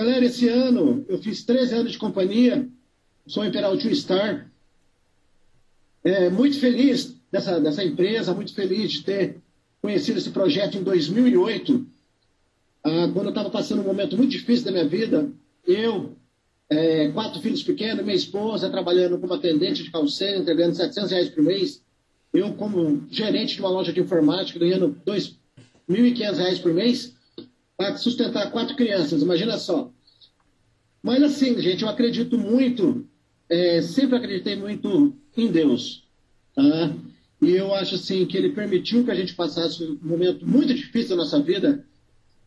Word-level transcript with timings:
Galera, 0.00 0.24
esse 0.24 0.48
ano 0.48 1.04
eu 1.10 1.18
fiz 1.18 1.44
13 1.44 1.74
anos 1.74 1.92
de 1.92 1.98
companhia, 1.98 2.66
sou 3.26 3.44
Imperial 3.44 3.76
Two 3.76 3.94
Star. 3.94 4.50
É, 6.02 6.30
muito 6.30 6.58
feliz 6.58 7.14
dessa, 7.30 7.60
dessa 7.60 7.84
empresa, 7.84 8.32
muito 8.32 8.54
feliz 8.54 8.92
de 8.92 9.02
ter 9.02 9.36
conhecido 9.82 10.16
esse 10.16 10.30
projeto 10.30 10.78
em 10.78 10.82
2008, 10.82 11.86
ah, 12.82 13.10
quando 13.12 13.26
eu 13.26 13.28
estava 13.28 13.50
passando 13.50 13.82
um 13.82 13.84
momento 13.84 14.16
muito 14.16 14.30
difícil 14.30 14.64
da 14.64 14.72
minha 14.72 14.88
vida. 14.88 15.30
Eu, 15.66 16.16
é, 16.70 17.08
quatro 17.08 17.38
filhos 17.42 17.62
pequenos, 17.62 18.02
minha 18.02 18.16
esposa 18.16 18.70
trabalhando 18.70 19.18
como 19.18 19.34
atendente 19.34 19.82
de 19.82 19.90
call 19.90 20.08
center, 20.08 20.56
ganhando 20.56 20.76
700 20.76 21.10
reais 21.10 21.28
por 21.28 21.44
mês. 21.44 21.82
Eu, 22.32 22.54
como 22.54 23.06
gerente 23.10 23.56
de 23.56 23.60
uma 23.60 23.68
loja 23.68 23.92
de 23.92 24.00
informática, 24.00 24.58
ganhando 24.58 24.98
2.500 25.06 26.36
reais 26.38 26.58
por 26.58 26.72
mês 26.72 27.19
para 27.80 27.96
sustentar 27.96 28.50
quatro 28.50 28.76
crianças, 28.76 29.22
imagina 29.22 29.56
só. 29.56 29.90
Mas 31.02 31.22
assim, 31.22 31.58
gente, 31.62 31.82
eu 31.82 31.88
acredito 31.88 32.36
muito, 32.36 33.08
é, 33.48 33.80
sempre 33.80 34.16
acreditei 34.16 34.54
muito 34.54 35.16
em 35.34 35.50
Deus. 35.50 36.06
Tá? 36.54 36.94
E 37.40 37.52
eu 37.52 37.72
acho 37.72 37.94
assim 37.94 38.26
que 38.26 38.36
ele 38.36 38.50
permitiu 38.50 39.02
que 39.02 39.10
a 39.10 39.14
gente 39.14 39.34
passasse 39.34 39.82
um 39.82 39.98
momento 40.02 40.46
muito 40.46 40.74
difícil 40.74 41.16
da 41.16 41.22
nossa 41.22 41.40
vida. 41.40 41.82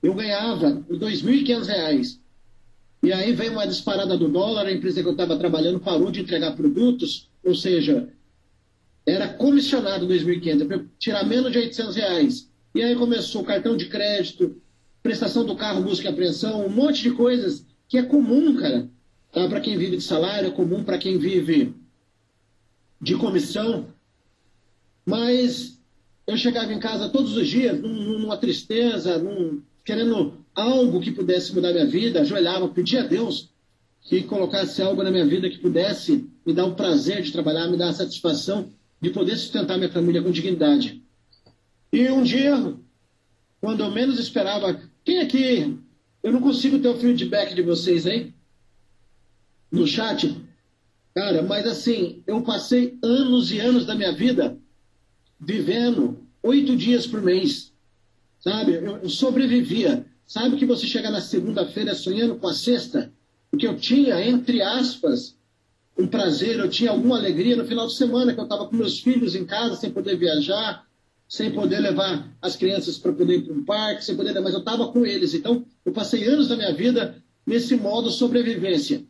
Eu 0.03 0.13
ganhava 0.13 0.85
R$ 0.87 0.99
2.500. 0.99 2.19
E 3.01 3.11
aí 3.11 3.33
veio 3.33 3.53
uma 3.53 3.65
disparada 3.65 4.15
do 4.15 4.29
dólar, 4.29 4.67
a 4.67 4.71
empresa 4.71 5.01
que 5.01 5.07
eu 5.07 5.13
estava 5.13 5.35
trabalhando 5.35 5.79
parou 5.79 6.11
de 6.11 6.21
entregar 6.21 6.55
produtos, 6.55 7.27
ou 7.43 7.55
seja, 7.55 8.07
era 9.03 9.29
comissionado 9.29 10.07
2.500, 10.07 10.67
para 10.67 10.85
tirar 10.99 11.25
menos 11.25 11.51
de 11.51 11.57
800 11.57 11.95
reais. 11.95 12.51
E 12.75 12.83
aí 12.83 12.95
começou 12.95 13.41
o 13.41 13.45
cartão 13.45 13.75
de 13.75 13.87
crédito, 13.87 14.61
prestação 15.03 15.45
do 15.45 15.55
carro, 15.55 15.83
busca 15.83 16.07
e 16.07 16.09
apreensão, 16.09 16.65
um 16.65 16.69
monte 16.69 17.03
de 17.03 17.11
coisas 17.11 17.65
que 17.89 17.97
é 17.97 18.03
comum, 18.03 18.55
cara. 18.55 18.89
Tá? 19.31 19.47
Para 19.49 19.59
quem 19.59 19.77
vive 19.77 19.97
de 19.97 20.03
salário, 20.03 20.47
é 20.47 20.51
comum 20.51 20.83
para 20.83 20.97
quem 20.97 21.19
vive 21.19 21.75
de 23.01 23.15
comissão. 23.15 23.87
Mas 25.05 25.77
eu 26.25 26.37
chegava 26.37 26.73
em 26.73 26.79
casa 26.79 27.09
todos 27.09 27.35
os 27.35 27.47
dias 27.47 27.79
numa 27.79 28.37
tristeza, 28.37 29.17
num, 29.19 29.61
querendo 29.83 30.33
algo 30.55 31.01
que 31.01 31.11
pudesse 31.11 31.53
mudar 31.53 31.73
minha 31.73 31.85
vida, 31.85 32.21
ajoelhava, 32.21 32.69
pedia 32.69 33.01
a 33.03 33.07
Deus 33.07 33.51
que 34.01 34.23
colocasse 34.23 34.81
algo 34.81 35.03
na 35.03 35.11
minha 35.11 35.25
vida 35.25 35.49
que 35.49 35.57
pudesse 35.57 36.29
me 36.45 36.53
dar 36.53 36.65
o 36.65 36.75
prazer 36.75 37.21
de 37.21 37.31
trabalhar, 37.31 37.67
me 37.67 37.77
dar 37.77 37.89
a 37.89 37.93
satisfação 37.93 38.69
de 39.01 39.09
poder 39.09 39.35
sustentar 39.35 39.77
minha 39.77 39.91
família 39.91 40.21
com 40.21 40.31
dignidade. 40.31 41.01
E 41.91 42.09
um 42.09 42.23
dia, 42.23 42.75
quando 43.61 43.81
eu 43.81 43.91
menos 43.91 44.19
esperava, 44.19 44.81
quem 45.03 45.19
aqui, 45.19 45.77
eu 46.21 46.31
não 46.31 46.41
consigo 46.41 46.79
ter 46.79 46.87
o 46.87 46.97
feedback 46.97 47.53
de 47.53 47.61
vocês 47.61 48.05
aí 48.05 48.33
no 49.71 49.87
chat, 49.87 50.39
cara, 51.15 51.41
mas 51.41 51.65
assim, 51.65 52.23
eu 52.27 52.41
passei 52.41 52.97
anos 53.03 53.51
e 53.51 53.59
anos 53.59 53.85
da 53.85 53.95
minha 53.95 54.13
vida 54.13 54.57
vivendo 55.39 56.19
oito 56.41 56.75
dias 56.75 57.07
por 57.07 57.21
mês. 57.21 57.73
Sabe? 58.39 58.73
Eu, 58.73 59.09
sobrevivia. 59.09 60.05
Sabe 60.27 60.57
que 60.57 60.65
você 60.65 60.85
chega 60.85 61.09
na 61.09 61.21
segunda-feira 61.21 61.95
sonhando 61.95 62.35
com 62.35 62.47
a 62.47 62.53
sexta? 62.53 63.11
Porque 63.49 63.67
eu 63.67 63.77
tinha, 63.77 64.21
entre 64.25 64.61
aspas, 64.61 65.37
um 65.97 66.07
prazer, 66.07 66.59
eu 66.59 66.69
tinha 66.69 66.91
alguma 66.91 67.17
alegria 67.17 67.55
no 67.55 67.65
final 67.65 67.87
de 67.87 67.95
semana, 67.95 68.33
que 68.33 68.39
eu 68.39 68.45
estava 68.45 68.67
com 68.67 68.75
meus 68.75 68.99
filhos 68.99 69.35
em 69.35 69.45
casa, 69.45 69.75
sem 69.75 69.91
poder 69.91 70.17
viajar, 70.17 70.85
sem 71.27 71.51
poder 71.51 71.79
levar 71.79 72.31
as 72.41 72.55
crianças 72.55 72.97
para 72.97 73.13
poder 73.13 73.37
ir 73.37 73.41
para 73.43 73.53
um 73.53 73.65
parque, 73.65 74.05
sem 74.05 74.15
poder, 74.15 74.39
mas 74.39 74.53
eu 74.53 74.59
estava 74.59 74.87
com 74.91 75.05
eles. 75.05 75.33
Então, 75.33 75.65
eu 75.85 75.91
passei 75.91 76.25
anos 76.25 76.47
da 76.47 76.55
minha 76.55 76.73
vida 76.73 77.15
nesse 77.45 77.75
modo 77.75 78.09
sobrevivência. 78.09 79.03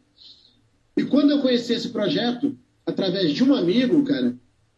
E 0.95 1.03
quando 1.03 1.31
eu 1.31 1.41
conheci 1.41 1.73
esse 1.73 1.89
projeto, 1.89 2.58
através 2.86 3.34
de 3.34 3.44
um 3.44 3.53
amigo, 3.53 4.03
cara, 4.03 4.38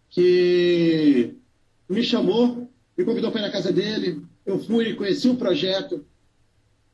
que 0.09 1.35
me 1.89 2.03
chamou, 2.03 2.69
me 2.97 3.03
convidou 3.03 3.31
para 3.31 3.41
ir 3.41 3.43
na 3.43 3.51
casa 3.51 3.71
dele. 3.71 4.21
Eu 4.45 4.59
fui, 4.59 4.93
conheci 4.93 5.27
o 5.27 5.35
projeto. 5.35 6.05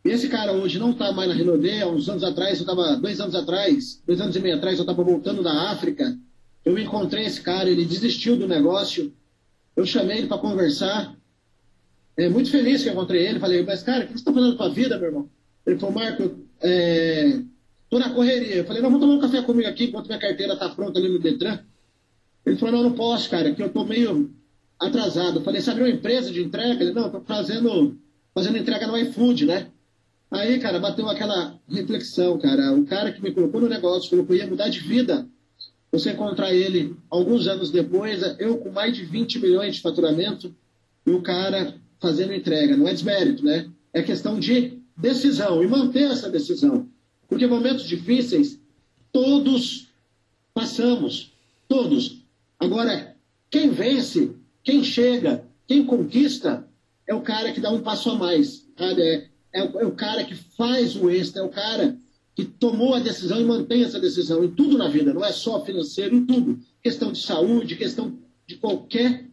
Esse 0.03 0.27
cara 0.27 0.51
hoje 0.53 0.79
não 0.79 0.91
está 0.91 1.11
mais 1.11 1.29
na 1.29 1.35
Renaudet. 1.35 1.81
Há 1.81 1.87
uns 1.87 2.09
anos 2.09 2.23
atrás, 2.23 2.57
eu 2.57 2.61
estava, 2.61 2.95
dois 2.97 3.19
anos 3.19 3.35
atrás, 3.35 4.01
dois 4.05 4.19
anos 4.19 4.35
e 4.35 4.39
meio 4.39 4.55
atrás, 4.55 4.77
eu 4.77 4.83
estava 4.83 5.03
voltando 5.03 5.43
da 5.43 5.69
África. 5.71 6.17
Eu 6.65 6.77
encontrei 6.77 7.25
esse 7.25 7.41
cara, 7.41 7.69
ele 7.69 7.85
desistiu 7.85 8.35
do 8.35 8.47
negócio. 8.47 9.13
Eu 9.75 9.85
chamei 9.85 10.19
ele 10.19 10.27
para 10.27 10.37
conversar. 10.37 11.15
É, 12.17 12.27
muito 12.29 12.51
feliz 12.51 12.83
que 12.83 12.89
eu 12.89 12.93
encontrei 12.93 13.25
ele. 13.25 13.39
Falei, 13.39 13.63
mas 13.63 13.83
cara, 13.83 14.03
o 14.03 14.07
que 14.07 14.13
você 14.13 14.19
está 14.19 14.33
fazendo 14.33 14.57
com 14.57 14.63
a 14.63 14.69
vida, 14.69 14.97
meu 14.97 15.07
irmão? 15.07 15.29
Ele 15.65 15.79
falou, 15.79 15.95
Marco, 15.95 16.39
é, 16.61 17.39
tô 17.89 17.99
na 17.99 18.09
correria. 18.09 18.55
Eu 18.57 18.65
falei, 18.65 18.81
não, 18.81 18.89
vamos 18.89 19.05
tomar 19.05 19.17
um 19.17 19.21
café 19.21 19.41
comigo 19.41 19.67
aqui 19.67 19.85
enquanto 19.85 20.07
minha 20.07 20.19
carteira 20.19 20.53
está 20.53 20.69
pronta 20.69 20.99
ali 20.99 21.09
no 21.09 21.19
Detran. 21.19 21.59
Ele 22.45 22.57
falou, 22.57 22.75
não, 22.75 22.83
não 22.89 22.95
posso, 22.95 23.29
cara, 23.29 23.53
que 23.53 23.61
eu 23.61 23.69
tô 23.69 23.83
meio 23.85 24.33
atrasado. 24.79 25.39
Eu 25.39 25.43
falei, 25.43 25.61
sabe 25.61 25.81
uma 25.81 25.89
empresa 25.89 26.31
de 26.31 26.43
entrega? 26.43 26.83
Ele, 26.83 26.93
não, 26.93 27.05
estou 27.05 27.21
fazendo, 27.21 27.97
fazendo 28.33 28.57
entrega 28.57 28.87
no 28.87 28.97
iFood, 28.97 29.45
né? 29.45 29.67
Aí, 30.31 30.59
cara, 30.59 30.79
bateu 30.79 31.07
aquela 31.09 31.59
reflexão, 31.69 32.39
cara. 32.39 32.73
O 32.73 32.85
cara 32.85 33.11
que 33.11 33.21
me 33.21 33.31
colocou 33.31 33.61
no 33.61 33.69
negócio, 33.69 34.09
falou 34.09 34.25
que 34.25 34.31
eu 34.31 34.37
ia 34.37 34.47
mudar 34.47 34.69
de 34.69 34.79
vida. 34.79 35.27
Você 35.91 36.11
encontrar 36.11 36.53
ele 36.53 36.95
alguns 37.09 37.47
anos 37.47 37.69
depois, 37.69 38.21
eu 38.39 38.57
com 38.57 38.71
mais 38.71 38.95
de 38.95 39.03
20 39.03 39.39
milhões 39.39 39.75
de 39.75 39.81
faturamento, 39.81 40.55
e 41.05 41.11
o 41.11 41.21
cara 41.21 41.75
fazendo 41.99 42.33
entrega. 42.33 42.77
Não 42.77 42.87
é 42.87 42.93
desmérito, 42.93 43.43
né? 43.43 43.69
É 43.93 44.01
questão 44.01 44.39
de 44.39 44.79
decisão 44.95 45.63
e 45.63 45.67
manter 45.67 46.11
essa 46.11 46.29
decisão. 46.29 46.87
Porque 47.27 47.47
momentos 47.47 47.87
difíceis, 47.87 48.59
todos 49.11 49.87
passamos. 50.53 51.31
Todos. 51.67 52.21
Agora, 52.59 53.15
quem 53.49 53.69
vence 53.69 54.35
quem 54.63 54.83
chega, 54.83 55.43
quem 55.67 55.85
conquista, 55.85 56.67
é 57.07 57.13
o 57.13 57.21
cara 57.21 57.51
que 57.51 57.59
dá 57.59 57.71
um 57.71 57.81
passo 57.81 58.11
a 58.11 58.15
mais, 58.15 58.67
sabe? 58.77 59.01
É, 59.01 59.29
é, 59.53 59.59
é 59.61 59.85
o 59.85 59.91
cara 59.91 60.23
que 60.23 60.35
faz 60.35 60.95
o 60.95 61.09
extra, 61.09 61.41
é 61.41 61.45
o 61.45 61.49
cara 61.49 61.97
que 62.35 62.45
tomou 62.45 62.93
a 62.93 62.99
decisão 62.99 63.39
e 63.39 63.43
mantém 63.43 63.83
essa 63.83 63.99
decisão 63.99 64.43
em 64.43 64.51
tudo 64.51 64.77
na 64.77 64.87
vida, 64.87 65.13
não 65.13 65.23
é 65.23 65.31
só 65.31 65.63
financeiro, 65.65 66.15
em 66.15 66.25
tudo. 66.25 66.59
Questão 66.81 67.11
de 67.11 67.21
saúde, 67.21 67.75
questão 67.75 68.17
de 68.47 68.55
qualquer 68.55 69.25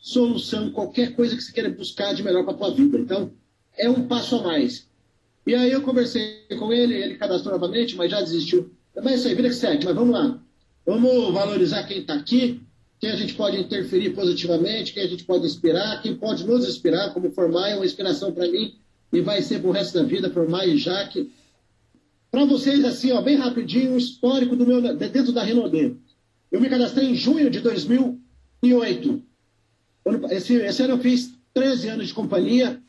solução, 0.00 0.70
qualquer 0.70 1.14
coisa 1.14 1.36
que 1.36 1.42
você 1.42 1.52
queira 1.52 1.70
buscar 1.70 2.14
de 2.14 2.22
melhor 2.22 2.44
para 2.44 2.54
a 2.54 2.56
tua 2.56 2.70
vida. 2.70 2.98
Então, 2.98 3.30
é 3.76 3.88
um 3.88 4.06
passo 4.06 4.36
a 4.36 4.42
mais. 4.42 4.88
E 5.46 5.54
aí 5.54 5.70
eu 5.70 5.82
conversei 5.82 6.44
com 6.58 6.72
ele, 6.72 6.94
ele 6.94 7.16
cadastrou 7.16 7.52
novamente, 7.52 7.96
mas 7.96 8.10
já 8.10 8.20
desistiu. 8.20 8.70
Mas 8.94 9.06
é 9.06 9.14
isso 9.16 9.28
aí, 9.28 9.34
vida 9.34 9.48
que 9.48 9.54
segue, 9.54 9.84
mas 9.84 9.94
vamos 9.94 10.12
lá. 10.12 10.40
Vamos 10.84 11.32
valorizar 11.32 11.84
quem 11.84 11.98
está 11.98 12.14
aqui, 12.14 12.60
quem 12.98 13.10
a 13.10 13.16
gente 13.16 13.34
pode 13.34 13.58
interferir 13.58 14.10
positivamente, 14.10 14.92
quem 14.92 15.02
a 15.02 15.06
gente 15.06 15.24
pode 15.24 15.46
inspirar, 15.46 16.02
quem 16.02 16.14
pode 16.16 16.46
nos 16.46 16.68
inspirar, 16.68 17.12
como 17.14 17.30
Formar 17.30 17.70
é 17.70 17.76
uma 17.76 17.86
inspiração 17.86 18.32
para 18.32 18.48
mim 18.48 18.74
e 19.12 19.20
vai 19.20 19.42
ser 19.42 19.60
para 19.60 19.68
o 19.68 19.72
resto 19.72 19.94
da 19.94 20.04
vida, 20.04 20.30
Formar 20.30 20.66
e 20.66 20.76
Jaque. 20.76 21.32
Para 22.30 22.44
vocês, 22.44 22.84
assim, 22.84 23.10
ó, 23.12 23.20
bem 23.20 23.36
rapidinho, 23.36 23.94
o 23.94 23.98
histórico 23.98 24.54
do 24.54 24.66
meu, 24.66 24.80
dentro 24.96 25.32
da 25.32 25.42
Renaudet. 25.42 25.96
Eu 26.50 26.60
me 26.60 26.68
cadastrei 26.68 27.08
em 27.08 27.14
junho 27.14 27.50
de 27.50 27.60
2008. 27.60 29.22
Esse, 30.30 30.54
esse 30.54 30.82
ano 30.82 30.94
eu 30.94 30.98
fiz 30.98 31.34
13 31.52 31.88
anos 31.88 32.08
de 32.08 32.14
companhia. 32.14 32.80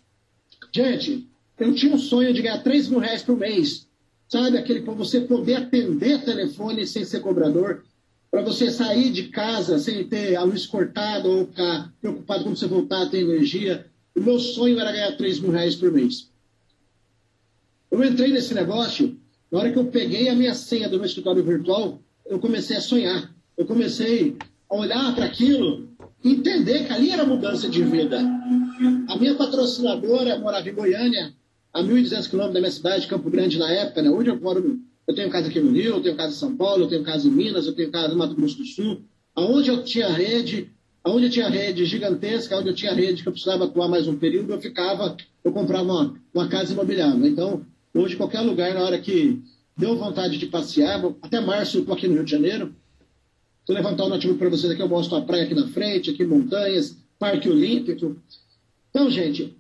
Gente, 0.72 1.28
eu 1.60 1.74
tinha 1.74 1.94
um 1.94 2.00
sonho 2.00 2.34
de 2.34 2.42
ganhar 2.42 2.64
3 2.64 2.88
mil 2.88 3.00
reais 3.00 3.24
por 3.24 3.38
mês. 3.38 3.88
Sabe, 4.28 4.58
aquele 4.58 4.82
para 4.82 4.94
você 4.94 5.22
poder 5.22 5.56
atender 5.56 6.24
telefone 6.24 6.88
sem 6.88 7.04
ser 7.04 7.20
cobrador 7.20 7.84
para 8.32 8.42
você 8.42 8.72
sair 8.72 9.12
de 9.12 9.28
casa 9.28 9.78
sem 9.78 10.08
ter 10.08 10.38
a 10.38 10.44
luz 10.44 10.66
cortada 10.66 11.28
ou 11.28 11.48
ficar 11.48 11.92
preocupado 12.00 12.46
quando 12.46 12.56
você 12.58 12.66
voltar 12.66 13.02
a 13.04 13.10
ter 13.10 13.20
energia. 13.20 13.86
O 14.16 14.22
meu 14.22 14.40
sonho 14.40 14.80
era 14.80 14.92
ganhar 14.92 15.12
3 15.18 15.40
mil 15.42 15.52
reais 15.52 15.76
por 15.76 15.92
mês. 15.92 16.32
Eu 17.92 18.02
entrei 18.06 18.32
nesse 18.32 18.54
negócio, 18.54 19.20
na 19.52 19.60
hora 19.60 19.72
que 19.72 19.78
eu 19.78 19.86
peguei 19.86 20.30
a 20.30 20.36
minha 20.36 20.54
senha 20.54 20.88
do 20.88 20.98
meu 20.98 21.06
escritório 21.06 21.44
virtual, 21.44 22.00
eu 22.26 22.40
comecei 22.40 22.78
a 22.78 22.82
sonhar. 22.82 23.34
Eu 23.58 23.66
comecei 23.66 24.38
a 24.70 24.76
olhar 24.76 25.14
para 25.14 25.26
aquilo 25.26 25.90
entender 26.24 26.86
que 26.86 26.94
ali 26.94 27.12
era 27.12 27.26
mudança 27.26 27.68
de 27.68 27.84
vida. 27.84 28.20
A 29.10 29.18
minha 29.18 29.36
patrocinadora 29.36 30.40
morava 30.40 30.70
em 30.70 30.74
Goiânia, 30.74 31.34
a 31.74 31.82
1.200 31.82 32.30
quilômetros 32.30 32.54
da 32.54 32.60
minha 32.60 32.72
cidade, 32.72 33.08
Campo 33.08 33.30
Grande, 33.30 33.58
na 33.58 33.72
época, 33.72 34.02
né? 34.02 34.10
hoje 34.10 34.30
eu 34.30 34.40
moro 34.40 34.80
eu 35.08 35.16
tenho 35.16 35.30
casa 35.30 35.50
aqui 35.50 35.60
no 35.60 35.72
Rio, 35.72 35.96
eu 35.96 36.02
tenho 36.02 36.16
casa 36.16 36.34
em 36.34 36.38
São 36.38 36.56
Paulo, 36.56 36.84
eu 36.84 36.88
tenho 36.88 37.04
casa 37.04 37.28
em 37.28 37.32
Minas, 37.32 37.66
eu 37.66 37.74
tenho 37.74 37.92
casa 37.92 38.10
no 38.10 38.18
Mato 38.18 38.36
Grosso 38.36 38.58
do 38.58 38.66
Sul. 38.66 39.02
Aonde 39.36 39.70
eu 39.70 39.84
tinha 39.84 40.08
rede, 40.08 40.70
aonde 41.04 41.26
eu 41.26 41.32
tinha 41.32 41.50
rede 41.50 41.86
gigantesca, 41.86 42.58
onde 42.58 42.70
eu 42.70 42.76
tinha 42.76 42.94
rede 42.94 43.22
que 43.22 43.28
eu 43.28 43.34
precisava 43.34 43.66
atuar 43.66 43.88
mais 43.88 44.08
um 44.08 44.16
período, 44.16 44.54
eu 44.54 44.62
ficava, 44.62 45.18
eu 45.44 45.52
comprava 45.52 45.84
uma, 45.84 46.16
uma 46.34 46.48
casa 46.48 46.74
imobiliária. 46.74 47.28
Então, 47.28 47.66
hoje, 47.94 48.16
qualquer 48.16 48.42
lugar, 48.42 48.74
na 48.74 48.82
hora 48.84 49.00
que 49.00 49.42
deu 49.78 49.98
vontade 49.98 50.38
de 50.38 50.46
passear, 50.48 51.04
até 51.22 51.40
março 51.40 51.78
eu 51.78 51.82
estou 51.82 51.96
aqui 51.96 52.08
no 52.08 52.16
Rio 52.16 52.26
de 52.26 52.32
Janeiro. 52.32 52.76
Vou 53.68 53.76
levantar 53.76 54.06
o 54.06 54.10
notebook 54.10 54.40
para 54.40 54.50
vocês 54.50 54.72
aqui, 54.72 54.82
eu 54.82 54.90
mostro 54.90 55.18
a 55.18 55.22
praia 55.22 55.44
aqui 55.44 55.54
na 55.54 55.68
frente, 55.68 56.10
aqui 56.10 56.26
montanhas, 56.26 56.98
Parque 57.18 57.50
Olímpico. 57.50 58.18
Então, 58.90 59.10
gente, 59.10 59.56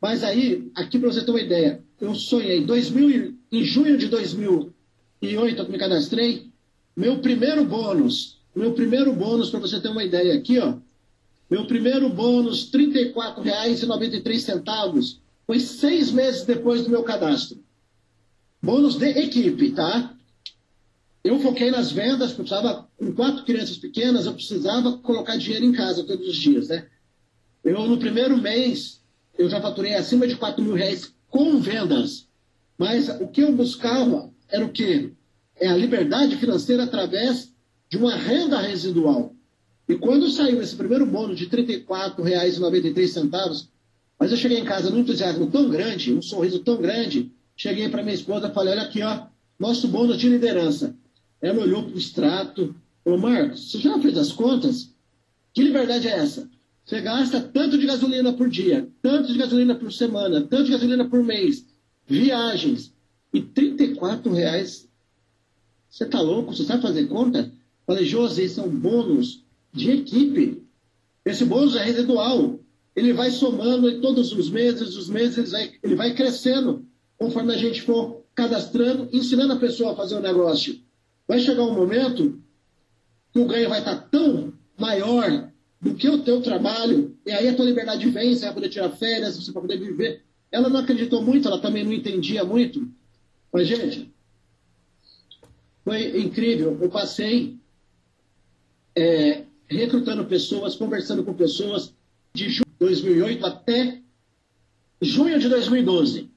mas 0.00 0.22
aí, 0.22 0.70
aqui 0.74 0.98
para 0.98 1.10
você 1.10 1.24
ter 1.24 1.30
uma 1.30 1.40
ideia, 1.40 1.82
eu 2.00 2.14
sonhei, 2.14 2.58
em 2.58 2.66
2000 2.66 3.34
em 3.50 3.64
junho 3.64 3.96
de 3.96 4.08
2008, 4.08 4.74
eu 5.22 5.68
me 5.68 5.78
cadastrei, 5.78 6.50
meu 6.94 7.20
primeiro 7.20 7.64
bônus, 7.64 8.38
meu 8.54 8.72
primeiro 8.72 9.12
bônus, 9.12 9.50
para 9.50 9.58
você 9.60 9.80
ter 9.80 9.88
uma 9.88 10.04
ideia 10.04 10.34
aqui, 10.34 10.58
ó, 10.58 10.74
meu 11.48 11.64
primeiro 11.66 12.08
bônus, 12.08 12.68
R$ 12.72 13.12
34,93, 13.14 15.18
foi 15.46 15.60
seis 15.60 16.10
meses 16.10 16.44
depois 16.44 16.82
do 16.82 16.90
meu 16.90 17.04
cadastro. 17.04 17.64
Bônus 18.62 18.96
de 18.96 19.06
equipe, 19.06 19.72
tá? 19.72 20.14
Eu 21.22 21.40
foquei 21.40 21.70
nas 21.70 21.90
vendas, 21.90 22.30
eu 22.30 22.36
precisava, 22.36 22.88
com 22.96 23.12
quatro 23.12 23.44
crianças 23.44 23.76
pequenas, 23.76 24.26
eu 24.26 24.34
precisava 24.34 24.98
colocar 24.98 25.36
dinheiro 25.36 25.64
em 25.64 25.72
casa 25.72 26.04
todos 26.04 26.28
os 26.28 26.36
dias, 26.36 26.68
né? 26.68 26.86
Eu, 27.64 27.86
no 27.86 27.98
primeiro 27.98 28.38
mês, 28.38 29.02
eu 29.36 29.50
já 29.50 29.60
faturei 29.60 29.94
acima 29.94 30.26
de 30.26 30.36
4 30.36 30.62
mil 30.62 30.74
reais 30.74 31.12
com 31.28 31.58
vendas. 31.58 32.28
Mas 32.78 33.08
o 33.08 33.28
que 33.28 33.40
eu 33.40 33.52
buscava 33.52 34.30
era 34.48 34.64
o 34.64 34.70
quê? 34.70 35.10
É 35.56 35.66
a 35.66 35.76
liberdade 35.76 36.36
financeira 36.36 36.84
através 36.84 37.52
de 37.88 37.96
uma 37.96 38.14
renda 38.14 38.60
residual. 38.60 39.34
E 39.88 39.96
quando 39.96 40.30
saiu 40.30 40.60
esse 40.60 40.76
primeiro 40.76 41.06
bônus 41.06 41.38
de 41.38 41.46
R$ 41.46 41.64
34,93, 41.64 43.68
mas 44.18 44.30
eu 44.30 44.36
cheguei 44.36 44.58
em 44.58 44.64
casa 44.64 44.90
num 44.90 45.00
entusiasmo 45.00 45.50
tão 45.50 45.68
grande, 45.68 46.12
um 46.12 46.22
sorriso 46.22 46.60
tão 46.60 46.76
grande, 46.76 47.32
cheguei 47.56 47.88
para 47.88 48.02
minha 48.02 48.14
esposa 48.14 48.48
e 48.48 48.54
falei, 48.54 48.74
olha 48.74 48.82
aqui, 48.82 49.02
ó, 49.02 49.26
nosso 49.58 49.88
bônus 49.88 50.18
de 50.18 50.28
liderança. 50.28 50.94
Ela 51.40 51.62
olhou 51.62 51.84
para 51.84 51.94
o 51.94 51.98
extrato, 51.98 52.74
falou, 53.02 53.18
Marcos, 53.18 53.70
você 53.70 53.78
já 53.78 53.98
fez 53.98 54.16
as 54.16 54.32
contas? 54.32 54.94
Que 55.52 55.62
liberdade 55.62 56.06
é 56.06 56.18
essa? 56.18 56.48
Você 56.84 57.00
gasta 57.00 57.40
tanto 57.40 57.78
de 57.78 57.86
gasolina 57.86 58.32
por 58.32 58.48
dia, 58.48 58.88
tanto 59.02 59.32
de 59.32 59.38
gasolina 59.38 59.74
por 59.74 59.92
semana, 59.92 60.42
tanto 60.42 60.64
de 60.64 60.72
gasolina 60.72 61.08
por 61.08 61.22
mês, 61.24 61.66
viagens, 62.06 62.94
e 63.32 63.40
R$ 63.40 64.32
reais. 64.32 64.88
Você 65.90 66.06
tá 66.06 66.20
louco? 66.20 66.54
Você 66.54 66.64
sabe 66.64 66.82
fazer 66.82 67.06
conta? 67.06 67.50
Falei, 67.86 68.04
José, 68.04 68.46
são 68.48 68.68
bônus 68.68 69.44
de 69.72 69.90
equipe. 69.90 70.62
Esse 71.24 71.44
bônus 71.44 71.74
é 71.76 71.82
residual. 71.82 72.58
Ele 72.94 73.12
vai 73.12 73.30
somando 73.30 73.90
em 73.90 74.00
todos 74.00 74.32
os 74.32 74.48
meses, 74.48 74.96
os 74.96 75.08
meses 75.08 75.52
ele 75.82 75.94
vai 75.94 76.14
crescendo 76.14 76.86
conforme 77.18 77.54
a 77.54 77.56
gente 77.56 77.82
for 77.82 78.24
cadastrando, 78.34 79.08
ensinando 79.12 79.54
a 79.54 79.58
pessoa 79.58 79.92
a 79.92 79.96
fazer 79.96 80.14
o 80.14 80.18
um 80.18 80.22
negócio. 80.22 80.80
Vai 81.26 81.40
chegar 81.40 81.62
um 81.62 81.74
momento 81.74 82.40
que 83.32 83.38
o 83.38 83.46
ganho 83.46 83.68
vai 83.68 83.80
estar 83.80 83.96
tão 84.10 84.52
maior 84.78 85.50
do 85.80 85.94
que 85.94 86.08
o 86.08 86.22
teu 86.22 86.40
trabalho, 86.40 87.16
e 87.24 87.30
aí 87.30 87.48
a 87.48 87.54
tua 87.54 87.64
liberdade 87.64 88.08
vem, 88.10 88.34
você 88.34 88.44
vai 88.44 88.54
poder 88.54 88.68
tirar 88.68 88.90
férias, 88.90 89.36
você 89.36 89.52
vai 89.52 89.62
poder 89.62 89.78
viver. 89.78 90.22
Ela 90.50 90.68
não 90.68 90.80
acreditou 90.80 91.22
muito, 91.22 91.48
ela 91.48 91.60
também 91.60 91.84
não 91.84 91.92
entendia 91.92 92.44
muito. 92.44 92.88
Mas, 93.52 93.66
gente, 93.66 94.12
foi 95.84 96.20
incrível. 96.20 96.78
Eu 96.80 96.88
passei 96.88 97.58
é, 98.94 99.44
recrutando 99.68 100.24
pessoas, 100.24 100.74
conversando 100.76 101.24
com 101.24 101.34
pessoas 101.34 101.94
de 102.34 102.48
junho 102.48 102.66
de 102.66 102.86
2008 102.86 103.46
até 103.46 104.00
junho 105.00 105.38
de 105.38 105.48
2012. 105.48 106.30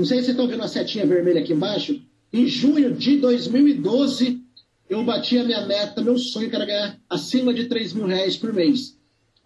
Não 0.00 0.06
sei 0.06 0.20
se 0.20 0.24
vocês 0.24 0.34
estão 0.38 0.48
vendo 0.48 0.62
a 0.62 0.66
setinha 0.68 1.04
vermelha 1.04 1.42
aqui 1.42 1.52
embaixo. 1.52 2.00
Em 2.32 2.46
junho 2.46 2.94
de 2.94 3.18
2012, 3.18 4.42
eu 4.88 5.04
bati 5.04 5.36
a 5.36 5.44
minha 5.44 5.66
meta, 5.66 6.00
meu 6.00 6.16
sonho, 6.16 6.48
que 6.48 6.56
era 6.56 6.64
ganhar 6.64 6.98
acima 7.06 7.52
de 7.52 7.66
3 7.66 7.92
mil 7.92 8.06
reais 8.06 8.34
por 8.34 8.50
mês. 8.50 8.98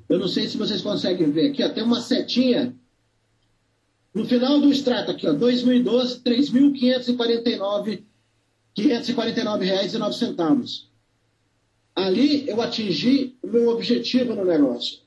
Eu 0.09 0.17
não 0.17 0.29
sei 0.29 0.47
se 0.47 0.56
vocês 0.56 0.81
conseguem 0.81 1.29
ver 1.33 1.51
aqui, 1.51 1.65
ó, 1.65 1.69
tem 1.71 1.83
uma 1.83 2.01
setinha 2.01 2.73
no 4.15 4.25
final 4.27 4.61
do 4.61 4.71
extrato 4.71 5.11
aqui, 5.11 5.27
ó, 5.27 5.33
2012, 5.33 6.21
3.549 6.21 8.05
549 8.75 9.65
reais 9.65 9.93
e 9.93 9.99
9 9.99 10.17
centavos. 10.17 10.89
Ali 11.97 12.49
eu 12.49 12.62
atingi 12.62 13.35
o 13.43 13.49
meu 13.49 13.71
objetivo 13.71 14.37
no 14.37 14.45
negócio. 14.45 15.01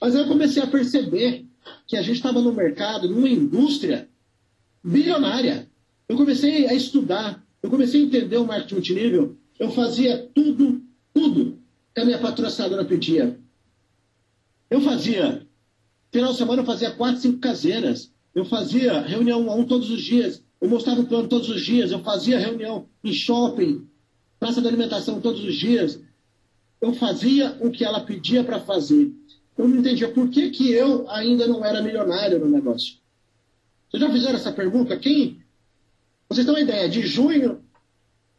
Mas 0.00 0.14
eu 0.14 0.28
comecei 0.28 0.62
a 0.62 0.68
perceber 0.68 1.44
que 1.88 1.96
a 1.96 2.02
gente 2.02 2.18
estava 2.18 2.40
no 2.40 2.52
mercado, 2.52 3.08
numa 3.08 3.28
indústria 3.28 4.08
bilionária. 4.82 5.68
Eu 6.08 6.16
comecei 6.16 6.66
a 6.66 6.74
estudar, 6.74 7.44
eu 7.62 7.70
comecei 7.70 8.02
a 8.02 8.04
entender 8.04 8.36
o 8.36 8.46
marketing 8.46 8.74
multinível. 8.74 9.36
Eu 9.58 9.70
fazia 9.70 10.28
tudo, 10.34 10.82
tudo 11.12 11.58
que 11.94 12.00
a 12.00 12.04
minha 12.04 12.18
patrocinadora 12.18 12.84
pedia. 12.84 13.38
Eu 14.70 14.80
fazia, 14.80 15.46
final 16.12 16.32
de 16.32 16.38
semana 16.38 16.62
eu 16.62 16.66
fazia 16.66 16.90
quatro, 16.92 17.20
cinco 17.20 17.38
caseiras. 17.38 18.12
Eu 18.34 18.44
fazia 18.44 19.00
reunião 19.00 19.42
um 19.42 19.50
a 19.50 19.54
um 19.54 19.64
todos 19.64 19.90
os 19.90 20.00
dias. 20.00 20.42
Eu 20.60 20.68
mostrava 20.68 21.00
o 21.00 21.06
plano 21.06 21.28
todos 21.28 21.48
os 21.48 21.60
dias. 21.60 21.90
Eu 21.90 22.00
fazia 22.00 22.38
reunião 22.38 22.86
em 23.02 23.12
shopping, 23.12 23.86
praça 24.38 24.60
de 24.60 24.68
alimentação 24.68 25.20
todos 25.20 25.44
os 25.44 25.54
dias. 25.54 26.00
Eu 26.80 26.94
fazia 26.94 27.56
o 27.60 27.70
que 27.70 27.84
ela 27.84 28.00
pedia 28.00 28.42
para 28.42 28.60
fazer. 28.60 29.12
Eu 29.58 29.68
não 29.68 29.78
entendia 29.78 30.08
por 30.08 30.28
que, 30.30 30.50
que 30.50 30.70
eu 30.70 31.08
ainda 31.10 31.46
não 31.46 31.64
era 31.64 31.82
milionário 31.82 32.38
no 32.38 32.48
negócio. 32.48 32.99
Vocês 33.90 34.00
já 34.02 34.10
fizeram 34.10 34.36
essa 34.36 34.52
pergunta? 34.52 34.96
Quem? 34.96 35.42
Vocês 36.28 36.46
têm 36.46 36.54
uma 36.54 36.60
ideia? 36.60 36.88
De 36.88 37.04
junho 37.06 37.60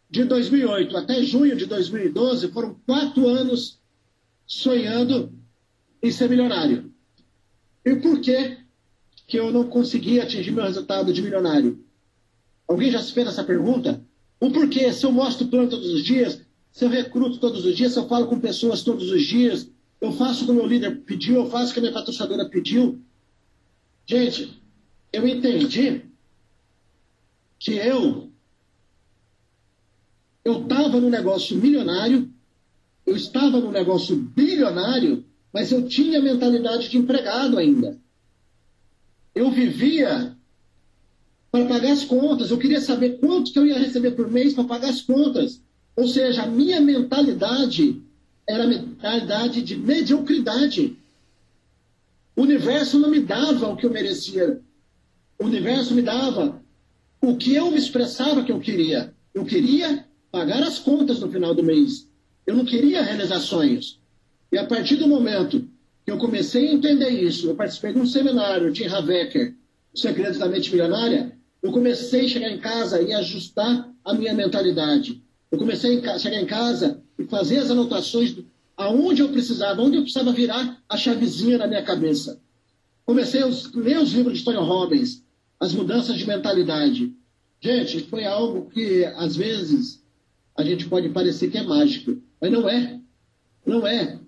de 0.10 0.24
2008 0.24 0.96
até 0.98 1.22
junho 1.24 1.56
de 1.56 1.66
2012 1.66 2.52
foram 2.52 2.76
quatro 2.86 3.28
anos 3.28 3.80
sonhando 4.48 5.32
em 6.02 6.12
ser 6.12 6.30
milionário. 6.30 6.94
E 7.86 7.96
por 7.96 8.22
que, 8.22 8.58
que 9.28 9.38
eu 9.38 9.52
não 9.52 9.66
consegui 9.66 10.20
atingir 10.20 10.52
meu 10.52 10.64
resultado 10.64 11.12
de 11.12 11.22
milionário? 11.22 11.84
Alguém 12.68 12.92
já 12.92 13.02
se 13.02 13.12
fez 13.12 13.28
essa 13.28 13.44
pergunta? 13.44 14.02
O 14.40 14.52
porquê? 14.52 14.92
Se 14.94 15.06
eu 15.06 15.12
mostro 15.12 15.46
o 15.46 15.50
plano 15.50 15.70
todos 15.70 15.88
os 15.94 16.04
dias, 16.04 16.42
se 16.72 16.86
eu 16.86 16.90
recruto 16.90 17.40
todos 17.40 17.66
os 17.66 17.76
dias, 17.76 17.92
se 17.92 18.00
eu 18.00 18.08
falo 18.08 18.28
com 18.28 18.40
pessoas 18.40 18.84
todos 18.84 19.12
os 19.12 19.24
dias, 19.24 19.70
eu 20.00 20.14
faço 20.14 20.44
o 20.44 20.46
que 20.46 20.52
o 20.52 20.56
meu 20.56 20.66
líder 20.66 21.02
pediu, 21.02 21.36
eu 21.36 21.50
faço 21.50 21.72
o 21.72 21.74
que 21.74 21.80
a 21.80 21.82
minha 21.82 21.94
patrocinadora 21.94 22.50
pediu. 22.50 23.02
Gente, 24.06 24.61
eu 25.12 25.28
entendi 25.28 26.02
que 27.60 27.74
eu 27.74 28.30
eu 30.44 30.64
estava 30.64 31.00
no 31.00 31.10
negócio 31.10 31.56
milionário, 31.56 32.28
eu 33.06 33.16
estava 33.16 33.60
no 33.60 33.72
negócio 33.72 34.16
bilionário, 34.16 35.24
mas 35.54 35.72
eu 35.72 35.88
tinha 35.88 36.20
mentalidade 36.20 36.90
de 36.90 36.98
empregado 36.98 37.60
ainda. 37.60 38.00
Eu 39.36 39.52
vivia 39.52 40.36
para 41.52 41.66
pagar 41.66 41.92
as 41.92 42.04
contas. 42.04 42.50
Eu 42.50 42.58
queria 42.58 42.82
saber 42.82 43.20
quanto 43.20 43.52
que 43.52 43.60
eu 43.60 43.68
ia 43.68 43.78
receber 43.78 44.12
por 44.12 44.32
mês 44.32 44.54
para 44.54 44.64
pagar 44.64 44.90
as 44.90 45.02
contas. 45.02 45.62
Ou 45.96 46.08
seja, 46.08 46.44
a 46.44 46.48
minha 46.48 46.82
mentalidade 46.82 48.02
era 48.48 48.64
a 48.64 48.68
mentalidade 48.68 49.62
de 49.62 49.76
mediocridade. 49.76 50.98
O 52.36 52.42
universo 52.42 52.98
não 52.98 53.10
me 53.10 53.20
dava 53.20 53.68
o 53.68 53.76
que 53.76 53.86
eu 53.86 53.92
merecia. 53.92 54.62
O 55.42 55.46
universo 55.46 55.96
me 55.96 56.04
dava 56.04 56.62
o 57.20 57.36
que 57.36 57.56
eu 57.56 57.72
me 57.72 57.78
expressava 57.78 58.44
que 58.44 58.52
eu 58.52 58.60
queria. 58.60 59.12
Eu 59.34 59.44
queria 59.44 60.06
pagar 60.32 60.62
as 60.62 60.78
contas 60.78 61.20
no 61.20 61.32
final 61.32 61.56
do 61.56 61.64
mês. 61.64 62.08
Eu 62.46 62.56
não 62.56 62.64
queria 62.64 63.02
realizar 63.02 63.40
sonhos. 63.40 64.00
E 64.52 64.58
a 64.60 64.68
partir 64.68 64.98
do 64.98 65.08
momento 65.08 65.68
que 66.06 66.12
eu 66.12 66.20
comecei 66.20 66.68
a 66.68 66.74
entender 66.74 67.10
isso, 67.10 67.48
eu 67.48 67.56
participei 67.56 67.92
de 67.92 68.00
um 68.00 68.06
seminário, 68.06 68.72
Tim 68.72 68.86
Havecker, 68.86 69.56
Segredos 69.96 70.38
da 70.38 70.48
Mente 70.48 70.70
Milionária, 70.70 71.36
eu 71.64 71.72
comecei 71.72 72.26
a 72.26 72.30
chegar 72.30 72.52
em 72.52 72.60
casa 72.60 73.02
e 73.02 73.12
ajustar 73.12 73.92
a 74.06 74.14
minha 74.14 74.36
mentalidade. 74.36 75.24
Eu 75.52 75.58
comecei 75.58 76.06
a 76.08 76.20
chegar 76.20 76.40
em 76.40 76.46
casa 76.46 77.02
e 77.18 77.24
fazer 77.24 77.58
as 77.58 77.72
anotações 77.72 78.36
aonde 78.78 79.24
eu 79.24 79.30
precisava, 79.30 79.82
onde 79.82 79.98
eu 79.98 80.04
precisava 80.04 80.32
virar 80.32 80.84
a 80.88 80.96
chavezinha 80.96 81.58
na 81.58 81.66
minha 81.66 81.82
cabeça. 81.82 82.40
Comecei 83.04 83.42
a 83.42 83.50
ler 83.74 83.98
os 83.98 84.12
livros 84.12 84.38
de 84.38 84.46
Tony 84.46 84.58
Robbins, 84.58 85.24
as 85.62 85.76
mudanças 85.76 86.18
de 86.18 86.28
mentalidade. 86.28 87.14
Gente, 87.62 88.02
foi 88.06 88.26
algo 88.26 88.68
que 88.72 89.06
às 89.16 89.36
vezes 89.36 90.04
a 90.58 90.64
gente 90.64 90.90
pode 90.90 91.08
parecer 91.10 91.52
que 91.52 91.58
é 91.58 91.64
mágico, 91.64 92.20
mas 92.42 92.52
não 92.52 92.68
é. 92.68 93.00
Não 93.64 93.86
é. 93.86 94.20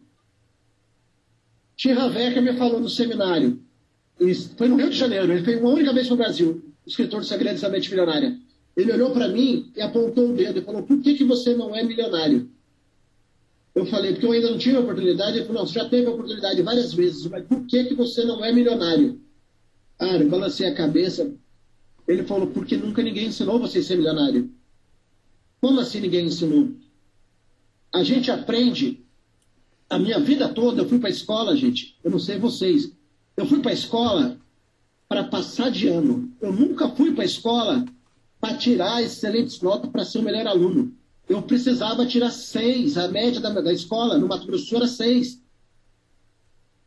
Tim 1.75 1.89
Havecker 1.89 2.43
me 2.43 2.53
falou 2.53 2.79
no 2.79 2.87
seminário, 2.87 3.59
foi 4.55 4.67
no 4.67 4.75
Rio 4.75 4.91
de 4.91 4.95
Janeiro, 4.95 5.33
ele 5.33 5.43
foi 5.43 5.55
uma 5.55 5.71
única 5.71 5.91
vez 5.91 6.05
para 6.05 6.13
o 6.13 6.17
Brasil, 6.17 6.63
escritor 6.85 7.21
do 7.21 7.25
Segredos 7.25 7.61
da 7.61 7.69
Mente 7.69 7.89
Milionária. 7.89 8.37
Ele 8.77 8.91
olhou 8.91 9.09
para 9.09 9.27
mim 9.27 9.71
e 9.75 9.81
apontou 9.81 10.29
o 10.29 10.33
dedo 10.33 10.59
e 10.59 10.63
falou: 10.63 10.83
Por 10.83 11.01
que, 11.01 11.15
que 11.15 11.23
você 11.23 11.55
não 11.55 11.75
é 11.75 11.83
milionário? 11.83 12.47
Eu 13.73 13.87
falei: 13.87 14.13
Porque 14.13 14.25
eu 14.25 14.31
ainda 14.31 14.51
não 14.51 14.57
tive 14.57 14.77
a 14.77 14.81
oportunidade. 14.81 15.37
Ele 15.37 15.45
falou: 15.45 15.61
Não, 15.61 15.67
você 15.67 15.79
já 15.79 15.89
teve 15.89 16.07
a 16.07 16.11
oportunidade 16.11 16.61
várias 16.61 16.93
vezes, 16.93 17.25
mas 17.27 17.45
por 17.45 17.65
que, 17.65 17.85
que 17.85 17.95
você 17.95 18.23
não 18.23 18.43
é 18.45 18.51
milionário? 18.51 19.19
Ah, 19.99 20.17
eu 20.17 20.29
balancei 20.29 20.67
a 20.67 20.75
cabeça. 20.75 21.33
Ele 22.07 22.23
falou: 22.23 22.47
Porque 22.47 22.75
nunca 22.77 23.01
ninguém 23.01 23.27
ensinou 23.27 23.59
você 23.59 23.79
a 23.79 23.83
ser 23.83 23.95
milionário. 23.95 24.51
Como 25.61 25.79
assim 25.79 25.99
ninguém 25.99 26.25
ensinou? 26.25 26.71
A 27.93 28.03
gente 28.03 28.29
aprende. 28.29 29.03
A 29.89 29.99
minha 29.99 30.19
vida 30.19 30.49
toda 30.49 30.81
eu 30.81 30.89
fui 30.89 30.99
para 30.99 31.09
a 31.09 31.11
escola, 31.11 31.55
gente. 31.55 31.97
Eu 32.03 32.11
não 32.11 32.19
sei 32.19 32.37
vocês. 32.37 32.91
Eu 33.37 33.45
fui 33.45 33.59
para 33.59 33.71
a 33.71 33.75
escola 33.75 34.37
para 35.07 35.23
passar 35.23 35.69
de 35.69 35.87
ano. 35.87 36.31
Eu 36.41 36.51
nunca 36.51 36.89
fui 36.89 37.13
para 37.13 37.23
a 37.23 37.25
escola 37.25 37.85
para 38.41 38.57
tirar 38.57 39.01
excelentes 39.01 39.61
notas 39.61 39.89
para 39.89 40.03
ser 40.03 40.19
o 40.19 40.23
melhor 40.23 40.47
aluno. 40.47 40.93
Eu 41.29 41.41
precisava 41.41 42.05
tirar 42.05 42.31
seis, 42.31 42.97
a 42.97 43.07
média 43.07 43.39
da, 43.39 43.49
da 43.49 43.71
escola 43.71 44.17
no 44.17 44.27
Mato 44.27 44.45
Grosso 44.45 44.75
era 44.75 44.87
seis. 44.87 45.41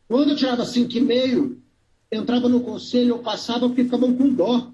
Quando 0.07 0.29
eu 0.29 0.35
tirava 0.35 0.65
cinco 0.65 0.95
e 0.95 1.01
meio, 1.01 1.61
entrava 2.11 2.47
no 2.47 2.61
conselho, 2.61 3.09
eu 3.09 3.19
passava 3.19 3.67
porque 3.67 3.83
ficavam 3.83 4.15
com 4.15 4.29
dó. 4.29 4.71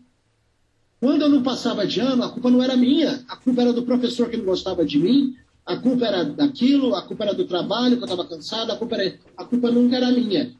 Quando 0.99 1.21
eu 1.21 1.29
não 1.29 1.43
passava 1.43 1.85
de 1.85 1.99
ano, 1.99 2.23
a 2.23 2.29
culpa 2.29 2.49
não 2.49 2.63
era 2.63 2.77
minha, 2.77 3.23
a 3.27 3.35
culpa 3.35 3.61
era 3.61 3.73
do 3.73 3.83
professor 3.83 4.29
que 4.29 4.37
não 4.37 4.45
gostava 4.45 4.85
de 4.85 4.97
mim, 4.97 5.35
a 5.65 5.77
culpa 5.77 6.05
era 6.05 6.23
daquilo, 6.23 6.95
a 6.95 7.01
culpa 7.01 7.25
era 7.25 7.33
do 7.33 7.45
trabalho, 7.45 7.97
que 7.97 8.03
eu 8.03 8.07
estava 8.07 8.27
cansado, 8.27 8.71
a 8.71 8.77
culpa, 8.77 8.95
era, 8.95 9.19
a 9.35 9.45
culpa 9.45 9.71
nunca 9.71 9.97
era 9.97 10.11
minha. 10.11 10.53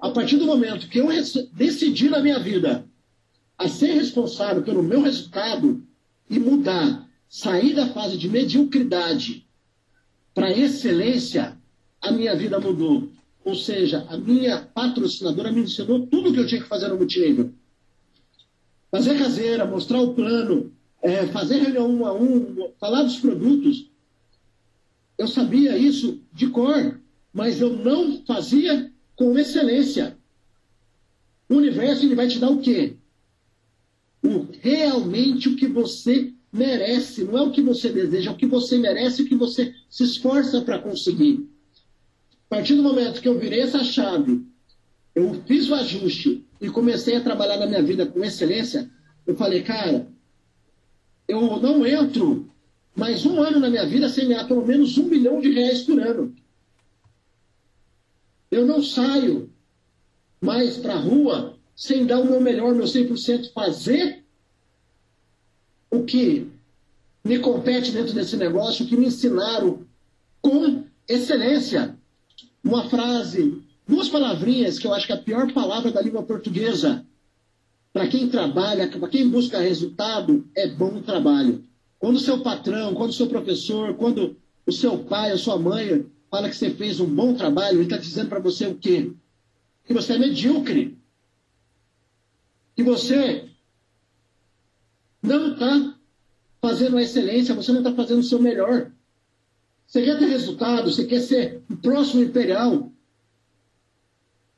A 0.00 0.10
partir 0.10 0.38
do 0.38 0.46
momento 0.46 0.88
que 0.88 0.98
eu 0.98 1.08
decidi 1.52 2.08
na 2.08 2.20
minha 2.20 2.38
vida 2.38 2.84
a 3.58 3.68
ser 3.68 3.92
responsável 3.92 4.62
pelo 4.62 4.82
meu 4.82 5.02
resultado 5.02 5.82
e 6.28 6.38
mudar, 6.38 7.06
sair 7.28 7.74
da 7.74 7.88
fase 7.88 8.16
de 8.16 8.28
mediocridade 8.28 9.46
para 10.34 10.50
excelência, 10.50 11.56
a 12.00 12.10
minha 12.10 12.34
vida 12.34 12.58
mudou. 12.58 13.08
Ou 13.44 13.54
seja, 13.54 14.06
a 14.08 14.16
minha 14.16 14.58
patrocinadora 14.58 15.50
me 15.50 15.62
ensinou 15.62 16.06
tudo 16.06 16.30
o 16.30 16.32
que 16.32 16.40
eu 16.40 16.46
tinha 16.46 16.62
que 16.62 16.68
fazer 16.68 16.88
no 16.88 16.96
multinível. 16.96 17.52
Fazer 18.90 19.18
caseira, 19.18 19.64
mostrar 19.64 20.00
o 20.00 20.14
plano, 20.14 20.72
é, 21.02 21.26
fazer 21.28 21.58
reunião 21.58 21.88
um 21.90 22.06
a 22.06 22.12
um, 22.12 22.72
falar 22.78 23.02
dos 23.02 23.18
produtos. 23.18 23.90
Eu 25.16 25.28
sabia 25.28 25.76
isso 25.78 26.20
de 26.32 26.48
cor, 26.48 27.00
mas 27.32 27.60
eu 27.60 27.76
não 27.76 28.24
fazia 28.24 28.92
com 29.16 29.38
excelência. 29.38 30.18
O 31.48 31.56
universo 31.56 32.04
ele 32.04 32.14
vai 32.14 32.28
te 32.28 32.38
dar 32.38 32.50
o 32.50 32.60
quê? 32.60 32.96
O, 34.22 34.46
realmente 34.60 35.48
o 35.48 35.56
que 35.56 35.66
você 35.66 36.32
merece, 36.52 37.24
não 37.24 37.38
é 37.38 37.42
o 37.42 37.50
que 37.50 37.60
você 37.60 37.90
deseja, 37.90 38.30
é 38.30 38.32
o 38.32 38.36
que 38.36 38.46
você 38.46 38.78
merece, 38.78 39.22
o 39.22 39.26
que 39.26 39.34
você 39.34 39.74
se 39.88 40.04
esforça 40.04 40.60
para 40.60 40.78
conseguir. 40.78 41.49
A 42.50 42.56
partir 42.56 42.74
do 42.74 42.82
momento 42.82 43.20
que 43.20 43.28
eu 43.28 43.38
virei 43.38 43.60
essa 43.60 43.84
chave, 43.84 44.44
eu 45.14 45.40
fiz 45.46 45.70
o 45.70 45.74
ajuste 45.76 46.44
e 46.60 46.68
comecei 46.68 47.14
a 47.14 47.22
trabalhar 47.22 47.56
na 47.58 47.66
minha 47.66 47.82
vida 47.82 48.04
com 48.04 48.24
excelência, 48.24 48.90
eu 49.24 49.36
falei, 49.36 49.62
cara, 49.62 50.08
eu 51.28 51.60
não 51.60 51.86
entro 51.86 52.50
mais 52.96 53.24
um 53.24 53.40
ano 53.40 53.60
na 53.60 53.70
minha 53.70 53.86
vida 53.86 54.08
sem 54.08 54.26
ganhar 54.26 54.48
pelo 54.48 54.66
menos 54.66 54.98
um 54.98 55.04
milhão 55.04 55.40
de 55.40 55.52
reais 55.52 55.82
por 55.82 56.00
ano. 56.00 56.34
Eu 58.50 58.66
não 58.66 58.82
saio 58.82 59.48
mais 60.40 60.76
para 60.76 60.94
a 60.94 61.00
rua 61.00 61.56
sem 61.76 62.04
dar 62.04 62.18
o 62.18 62.26
meu 62.26 62.40
melhor, 62.40 62.74
meu 62.74 62.84
100%, 62.84 63.52
fazer 63.52 64.24
o 65.88 66.02
que 66.02 66.50
me 67.22 67.38
compete 67.38 67.92
dentro 67.92 68.12
desse 68.12 68.36
negócio, 68.36 68.84
o 68.84 68.88
que 68.88 68.96
me 68.96 69.06
ensinaram 69.06 69.86
com 70.42 70.84
excelência. 71.06 71.99
Uma 72.62 72.88
frase, 72.88 73.62
duas 73.86 74.08
palavrinhas 74.08 74.78
que 74.78 74.86
eu 74.86 74.94
acho 74.94 75.06
que 75.06 75.12
é 75.12 75.16
a 75.16 75.22
pior 75.22 75.52
palavra 75.52 75.90
da 75.90 76.00
língua 76.00 76.22
portuguesa. 76.22 77.04
Para 77.92 78.06
quem 78.06 78.28
trabalha, 78.28 78.88
para 78.88 79.08
quem 79.08 79.28
busca 79.28 79.58
resultado, 79.58 80.48
é 80.56 80.68
bom 80.68 81.00
trabalho. 81.02 81.64
Quando 81.98 82.16
o 82.16 82.20
seu 82.20 82.40
patrão, 82.40 82.94
quando 82.94 83.10
o 83.10 83.14
seu 83.14 83.26
professor, 83.26 83.94
quando 83.94 84.36
o 84.66 84.72
seu 84.72 84.98
pai, 84.98 85.32
a 85.32 85.38
sua 85.38 85.58
mãe 85.58 86.06
fala 86.30 86.48
que 86.48 86.56
você 86.56 86.70
fez 86.70 87.00
um 87.00 87.06
bom 87.06 87.34
trabalho, 87.34 87.78
ele 87.78 87.84
está 87.84 87.96
dizendo 87.96 88.28
para 88.28 88.38
você 88.38 88.66
o 88.66 88.76
quê? 88.76 89.12
Que 89.84 89.92
você 89.92 90.12
é 90.12 90.18
medíocre. 90.18 90.98
Que 92.76 92.82
você 92.82 93.48
não 95.22 95.52
está 95.52 95.94
fazendo 96.60 96.96
a 96.96 97.02
excelência, 97.02 97.54
você 97.54 97.72
não 97.72 97.80
está 97.80 97.92
fazendo 97.92 98.20
o 98.20 98.24
seu 98.24 98.40
melhor. 98.40 98.92
Você 99.90 100.02
quer 100.02 100.20
ter 100.20 100.26
resultado, 100.26 100.88
você 100.88 101.04
quer 101.04 101.18
ser 101.18 101.62
o 101.68 101.76
próximo 101.76 102.22
imperial. 102.22 102.92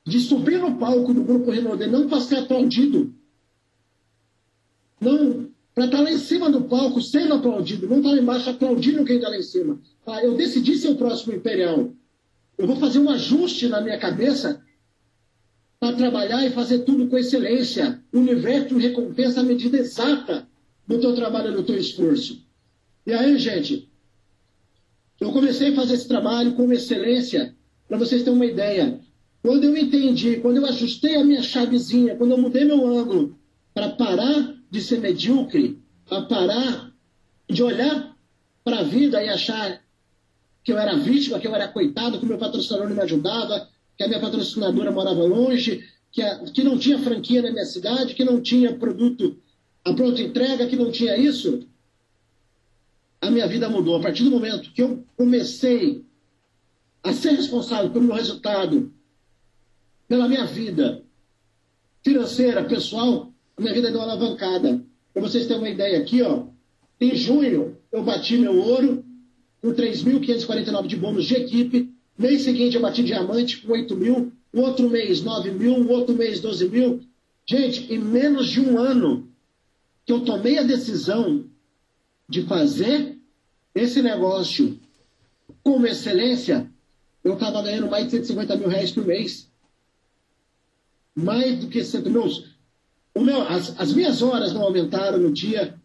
De 0.05 0.21
subir 0.21 0.59
no 0.59 0.77
palco 0.77 1.15
do 1.15 1.25
Grupo 1.25 1.51
Renaudet, 1.51 1.91
não 1.91 2.07
para 2.07 2.21
ser 2.21 2.41
aplaudido. 2.41 3.15
Não 5.01 5.51
para 5.75 5.87
estar 5.87 5.97
tá 5.97 6.03
lá 6.03 6.13
em 6.13 6.19
cima 6.19 6.51
do 6.51 6.65
palco 6.65 7.01
sendo 7.01 7.33
aplaudido, 7.33 7.89
não 7.89 7.99
estar 7.99 8.11
tá 8.11 8.15
lá 8.15 8.21
embaixo 8.21 8.51
aplaudindo 8.51 9.07
quem 9.07 9.17
está 9.17 9.31
lá 9.31 9.39
em 9.39 9.43
cima. 9.43 9.81
Ah, 10.07 10.23
eu 10.23 10.37
decidi 10.37 10.77
ser 10.77 10.91
o 10.91 10.97
próximo 10.97 11.33
imperial. 11.33 11.91
Eu 12.59 12.67
vou 12.67 12.77
fazer 12.77 12.99
um 12.99 13.09
ajuste 13.09 13.69
na 13.69 13.81
minha 13.81 13.99
cabeça 13.99 14.63
para 15.81 15.97
trabalhar 15.97 16.47
e 16.47 16.51
fazer 16.51 16.81
tudo 16.81 17.09
com 17.09 17.17
excelência. 17.17 18.03
O 18.13 18.19
universo 18.19 18.77
recompensa 18.77 19.41
a 19.41 19.45
medida 19.45 19.79
exata 19.79 20.47
do 20.87 21.01
teu 21.01 21.15
trabalho 21.15 21.53
e 21.53 21.57
do 21.57 21.63
teu 21.63 21.79
esforço. 21.79 22.45
E 23.07 23.15
aí, 23.15 23.39
gente, 23.39 23.91
eu 25.23 25.33
comecei 25.33 25.73
a 25.73 25.75
fazer 25.75 25.95
esse 25.95 26.09
trabalho 26.09 26.55
com 26.55 26.73
excelência, 26.73 27.55
para 27.89 27.99
vocês 27.99 28.23
terem 28.23 28.37
uma 28.37 28.47
ideia. 28.47 29.01
Quando 29.43 29.65
eu 29.65 29.77
entendi, 29.77 30.37
quando 30.37 30.57
eu 30.57 30.67
ajustei 30.67 31.17
a 31.17 31.25
minha 31.25 31.43
chavezinha, 31.43 32.17
quando 32.17 32.31
eu 32.31 32.39
mudei 32.39 32.65
meu 32.65 32.87
ângulo 32.87 33.39
para 33.75 33.91
parar 33.91 34.55
de 34.71 34.81
ser 34.81 35.01
medíocre, 35.01 35.81
para 36.09 36.23
parar 36.23 36.93
de 37.49 37.63
olhar 37.63 38.17
para 38.65 38.81
a 38.81 38.83
vida 38.83 39.23
e 39.23 39.29
achar 39.29 39.83
que 40.65 40.73
eu 40.73 40.79
era 40.79 40.97
vítima, 40.97 41.39
que 41.39 41.47
eu 41.47 41.55
era 41.55 41.69
coitado, 41.69 42.19
que 42.19 42.27
meu 42.27 42.39
patrocinador 42.39 42.89
não 42.89 42.97
me 42.97 43.03
ajudava, 43.03 43.69
que 43.97 44.05
a 44.05 44.09
minha 44.09 44.21
patrocinadora 44.21 44.93
morava 44.93 45.25
longe, 45.25 45.85
que, 46.11 46.23
a, 46.23 46.39
que 46.45 46.63
não 46.63 46.79
tinha 46.79 46.99
franquia 46.99 47.43
na 47.43 47.51
minha 47.51 47.65
cidade, 47.65 48.15
que 48.15 48.25
não 48.25 48.41
tinha 48.41 48.75
produto 48.75 49.37
a 49.85 49.93
pronta 49.93 50.23
entrega, 50.23 50.67
que 50.67 50.77
não 50.77 50.91
tinha 50.91 51.17
isso. 51.17 51.67
A 53.23 53.31
minha 53.31 53.47
vida 53.47 53.69
mudou. 53.69 53.97
A 53.97 54.01
partir 54.01 54.25
do 54.25 54.33
momento 54.33 54.73
que 54.73 54.83
eu 54.83 55.05
comecei 55.17 56.05
a 57.05 57.13
ser 57.13 57.31
responsável 57.31 57.91
pelo 57.91 58.05
meu 58.05 58.17
resultado, 58.17 58.93
pela 60.09 60.29
minha 60.29 60.45
vida 60.45 61.05
financeira, 62.03 62.65
pessoal, 62.65 63.33
a 63.57 63.61
minha 63.61 63.73
vida 63.73 63.93
deu 63.93 64.01
uma 64.01 64.11
alavancada. 64.11 64.85
Para 65.15 65.23
vocês 65.23 65.47
terem 65.47 65.63
uma 65.63 65.71
ideia 65.71 66.01
aqui, 66.01 66.21
ó, 66.21 66.47
em 67.01 67.15
junho 67.15 67.77
eu 67.93 68.03
bati 68.03 68.37
meu 68.37 68.57
ouro, 68.57 69.05
com 69.61 69.73
3.549 69.73 70.87
de 70.89 70.97
bônus 70.97 71.25
de 71.25 71.35
equipe. 71.35 71.95
Mês 72.19 72.43
seguinte 72.43 72.75
eu 72.75 72.83
bati 72.83 73.05
diamante 73.05 73.59
com 73.59 73.73
8 73.73 73.97
mil. 73.97 74.33
O 74.53 74.61
outro 74.61 74.91
mês 74.91 75.23
9 75.23 75.53
mil, 75.53 75.75
o 75.75 75.91
outro 75.91 76.15
mês 76.15 76.41
12 76.41 76.69
mil. 76.69 77.01
Gente, 77.47 77.93
em 77.93 77.99
menos 77.99 78.49
de 78.49 78.61
um 78.61 78.79
ano 78.79 79.29
que 80.05 80.13
eu 80.13 80.21
tomei 80.25 80.59
a 80.59 80.65
decisão 80.65 81.45
de 82.33 82.43
fazer 82.45 83.19
esse 83.75 84.01
negócio 84.01 84.81
com 85.63 85.85
excelência, 85.85 86.67
eu 87.23 87.35
estava 87.35 87.63
ganhando 87.63 87.91
mais 87.91 88.07
de 88.07 88.13
150 88.13 88.57
mil 88.57 88.69
reais 88.69 88.91
por 88.91 89.05
mês. 89.05 89.51
Mais 91.15 91.59
do 91.61 91.69
que 91.69 91.85
100 91.85 92.03
mil. 92.05 92.25
Meu, 93.19 93.43
as, 93.43 93.79
as 93.79 93.93
minhas 93.93 94.23
horas 94.23 94.55
não 94.55 94.63
aumentaram 94.63 95.19
no 95.19 95.31
dia, 95.31 95.79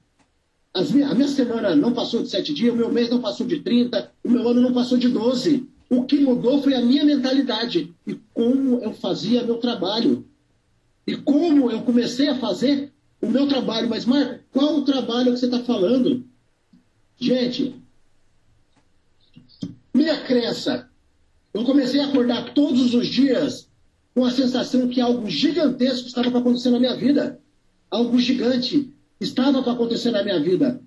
as 0.73 0.89
minha, 0.89 1.09
a 1.09 1.13
minha 1.13 1.27
semana 1.27 1.75
não 1.75 1.91
passou 1.93 2.23
de 2.23 2.29
sete 2.29 2.53
dias, 2.53 2.73
o 2.73 2.77
meu 2.77 2.89
mês 2.89 3.09
não 3.09 3.19
passou 3.19 3.45
de 3.45 3.59
30, 3.59 4.09
o 4.23 4.29
meu 4.29 4.47
ano 4.47 4.61
não 4.61 4.73
passou 4.73 4.97
de 4.97 5.09
12. 5.09 5.67
O 5.89 6.05
que 6.05 6.17
mudou 6.17 6.63
foi 6.63 6.75
a 6.75 6.81
minha 6.81 7.03
mentalidade 7.03 7.93
e 8.05 8.15
como 8.33 8.79
eu 8.79 8.93
fazia 8.93 9.43
meu 9.43 9.57
trabalho. 9.57 10.25
E 11.05 11.17
como 11.17 11.69
eu 11.69 11.81
comecei 11.81 12.29
a 12.29 12.39
fazer 12.39 12.93
o 13.21 13.27
meu 13.27 13.47
trabalho. 13.47 13.89
Mas, 13.89 14.05
Marco, 14.05 14.39
qual 14.51 14.77
o 14.77 14.85
trabalho 14.85 15.33
que 15.33 15.39
você 15.39 15.45
está 15.45 15.59
falando? 15.59 16.25
Gente, 17.19 17.75
minha 19.93 20.21
crença. 20.21 20.89
Eu 21.53 21.63
comecei 21.63 21.99
a 21.99 22.05
acordar 22.05 22.53
todos 22.53 22.93
os 22.93 23.07
dias 23.07 23.67
com 24.13 24.23
a 24.23 24.31
sensação 24.31 24.87
que 24.87 25.01
algo 25.01 25.27
gigantesco 25.29 26.07
estava 26.07 26.29
para 26.29 26.39
acontecer 26.39 26.69
na 26.69 26.79
minha 26.79 26.95
vida. 26.95 27.39
Algo 27.89 28.19
gigante 28.19 28.93
estava 29.19 29.63
para 29.63 29.73
acontecer 29.73 30.11
na 30.11 30.23
minha 30.23 30.39
vida. 30.39 30.79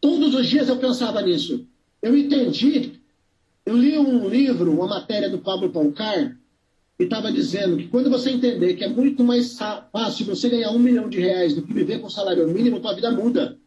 Todos 0.00 0.34
os 0.34 0.46
dias 0.46 0.68
eu 0.68 0.76
pensava 0.76 1.20
nisso. 1.22 1.66
Eu 2.00 2.16
entendi. 2.16 3.00
Eu 3.64 3.76
li 3.76 3.98
um 3.98 4.28
livro, 4.28 4.72
uma 4.72 4.86
matéria 4.86 5.28
do 5.28 5.38
Pablo 5.38 5.70
Poncar, 5.70 6.38
e 6.98 7.02
estava 7.02 7.32
dizendo 7.32 7.76
que 7.76 7.88
quando 7.88 8.08
você 8.08 8.30
entender 8.30 8.74
que 8.74 8.84
é 8.84 8.88
muito 8.88 9.24
mais 9.24 9.58
fácil 9.58 10.26
você 10.26 10.48
ganhar 10.48 10.70
um 10.70 10.78
milhão 10.78 11.08
de 11.08 11.18
reais 11.18 11.54
do 11.54 11.62
que 11.62 11.72
viver 11.72 12.00
com 12.00 12.08
salário 12.08 12.48
mínimo, 12.48 12.80
tua 12.80 12.94
vida 12.94 13.10
muda. 13.10 13.58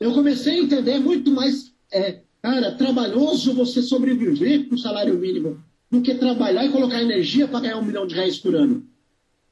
Eu 0.00 0.14
comecei 0.14 0.54
a 0.54 0.62
entender 0.62 0.98
muito 0.98 1.30
mais, 1.30 1.74
é, 1.92 2.22
cara, 2.40 2.72
trabalhoso 2.72 3.52
você 3.52 3.82
sobreviver 3.82 4.66
com 4.66 4.78
salário 4.78 5.18
mínimo 5.18 5.62
do 5.90 6.00
que 6.00 6.14
trabalhar 6.14 6.64
e 6.64 6.72
colocar 6.72 7.02
energia 7.02 7.46
para 7.46 7.60
ganhar 7.60 7.76
um 7.76 7.84
milhão 7.84 8.06
de 8.06 8.14
reais 8.14 8.38
por 8.38 8.54
ano. 8.54 8.88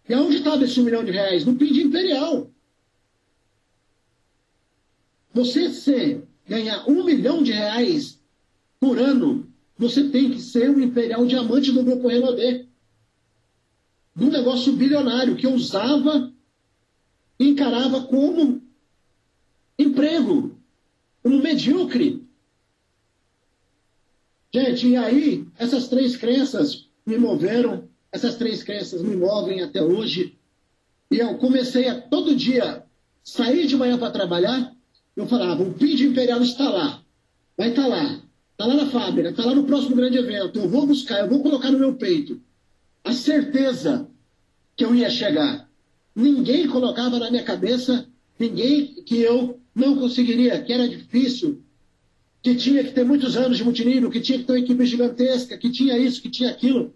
E 0.09 0.15
aonde 0.15 0.37
estava 0.37 0.65
esse 0.65 0.81
milhão 0.81 1.05
de 1.05 1.11
reais? 1.11 1.45
No 1.45 1.55
PIN 1.55 1.71
de 1.71 1.83
Imperial. 1.83 2.51
Você 5.35 5.69
ser, 5.69 6.27
ganhar 6.49 6.89
um 6.89 7.05
milhão 7.05 7.43
de 7.43 7.53
reais 7.53 8.19
por 8.81 8.99
ano, 8.99 9.53
você 9.77 10.09
tem 10.09 10.31
que 10.31 10.41
ser 10.41 10.71
um 10.71 10.81
Imperial 10.81 11.27
Diamante 11.27 11.71
do 11.71 11.85
Grupo 11.85 12.09
Renaudet. 12.09 12.67
Um 14.19 14.31
negócio 14.31 14.73
bilionário 14.73 15.37
que 15.37 15.47
eu 15.47 15.53
usava, 15.53 16.33
encarava 17.39 18.03
como 18.05 18.67
mendigo, 20.29 20.59
um 21.25 21.41
medíocre. 21.41 22.27
Gente, 24.53 24.89
e 24.89 24.97
aí, 24.97 25.47
essas 25.59 25.89
três 25.89 26.17
crenças 26.17 26.89
me 27.05 27.19
moveram, 27.19 27.89
essas 28.11 28.37
três 28.37 28.63
crenças 28.63 29.03
me 29.03 29.15
movem 29.15 29.63
até 29.63 29.83
hoje. 29.83 30.37
E 31.11 31.19
eu 31.19 31.37
comecei 31.39 31.89
a 31.89 32.01
todo 32.01 32.35
dia 32.35 32.85
sair 33.23 33.67
de 33.67 33.77
manhã 33.77 33.99
para 33.99 34.11
trabalhar, 34.11 34.75
eu 35.15 35.27
falava, 35.27 35.63
o 35.63 35.75
PID 35.75 36.07
Imperial 36.07 36.41
está 36.43 36.69
lá, 36.69 37.03
vai 37.57 37.71
estar 37.71 37.83
tá 37.83 37.89
lá, 37.89 38.23
está 38.53 38.67
lá 38.67 38.75
na 38.75 38.87
fábrica, 38.87 39.31
está 39.31 39.45
lá 39.45 39.55
no 39.55 39.65
próximo 39.65 39.97
grande 39.97 40.17
evento, 40.17 40.59
eu 40.59 40.69
vou 40.69 40.87
buscar, 40.87 41.21
eu 41.21 41.29
vou 41.29 41.43
colocar 41.43 41.71
no 41.71 41.79
meu 41.79 41.95
peito 41.95 42.41
a 43.05 43.13
certeza 43.13 44.09
que 44.77 44.85
eu 44.85 44.95
ia 44.95 45.11
chegar. 45.11 45.69
Ninguém 46.15 46.69
colocava 46.69 47.19
na 47.19 47.31
minha 47.31 47.45
cabeça, 47.45 48.08
ninguém 48.39 48.95
que 49.05 49.19
eu 49.19 49.61
não 49.75 49.97
conseguiria, 49.97 50.61
que 50.63 50.73
era 50.73 50.89
difícil, 50.89 51.63
que 52.43 52.55
tinha 52.55 52.85
que 52.85 52.93
ter 52.93 53.05
muitos 53.05 53.37
anos 53.37 53.59
de 53.59 53.65
multinível, 53.65 54.11
que 54.11 54.21
tinha 54.21 54.39
que 54.39 54.45
ter 54.45 54.53
uma 54.53 54.59
equipe 54.59 54.87
gigantesca, 54.87 55.59
que 55.59 55.71
tinha 55.71 55.99
isso, 55.99 56.23
que 56.23 56.31
tinha 56.31 56.51
aquilo, 56.51 56.95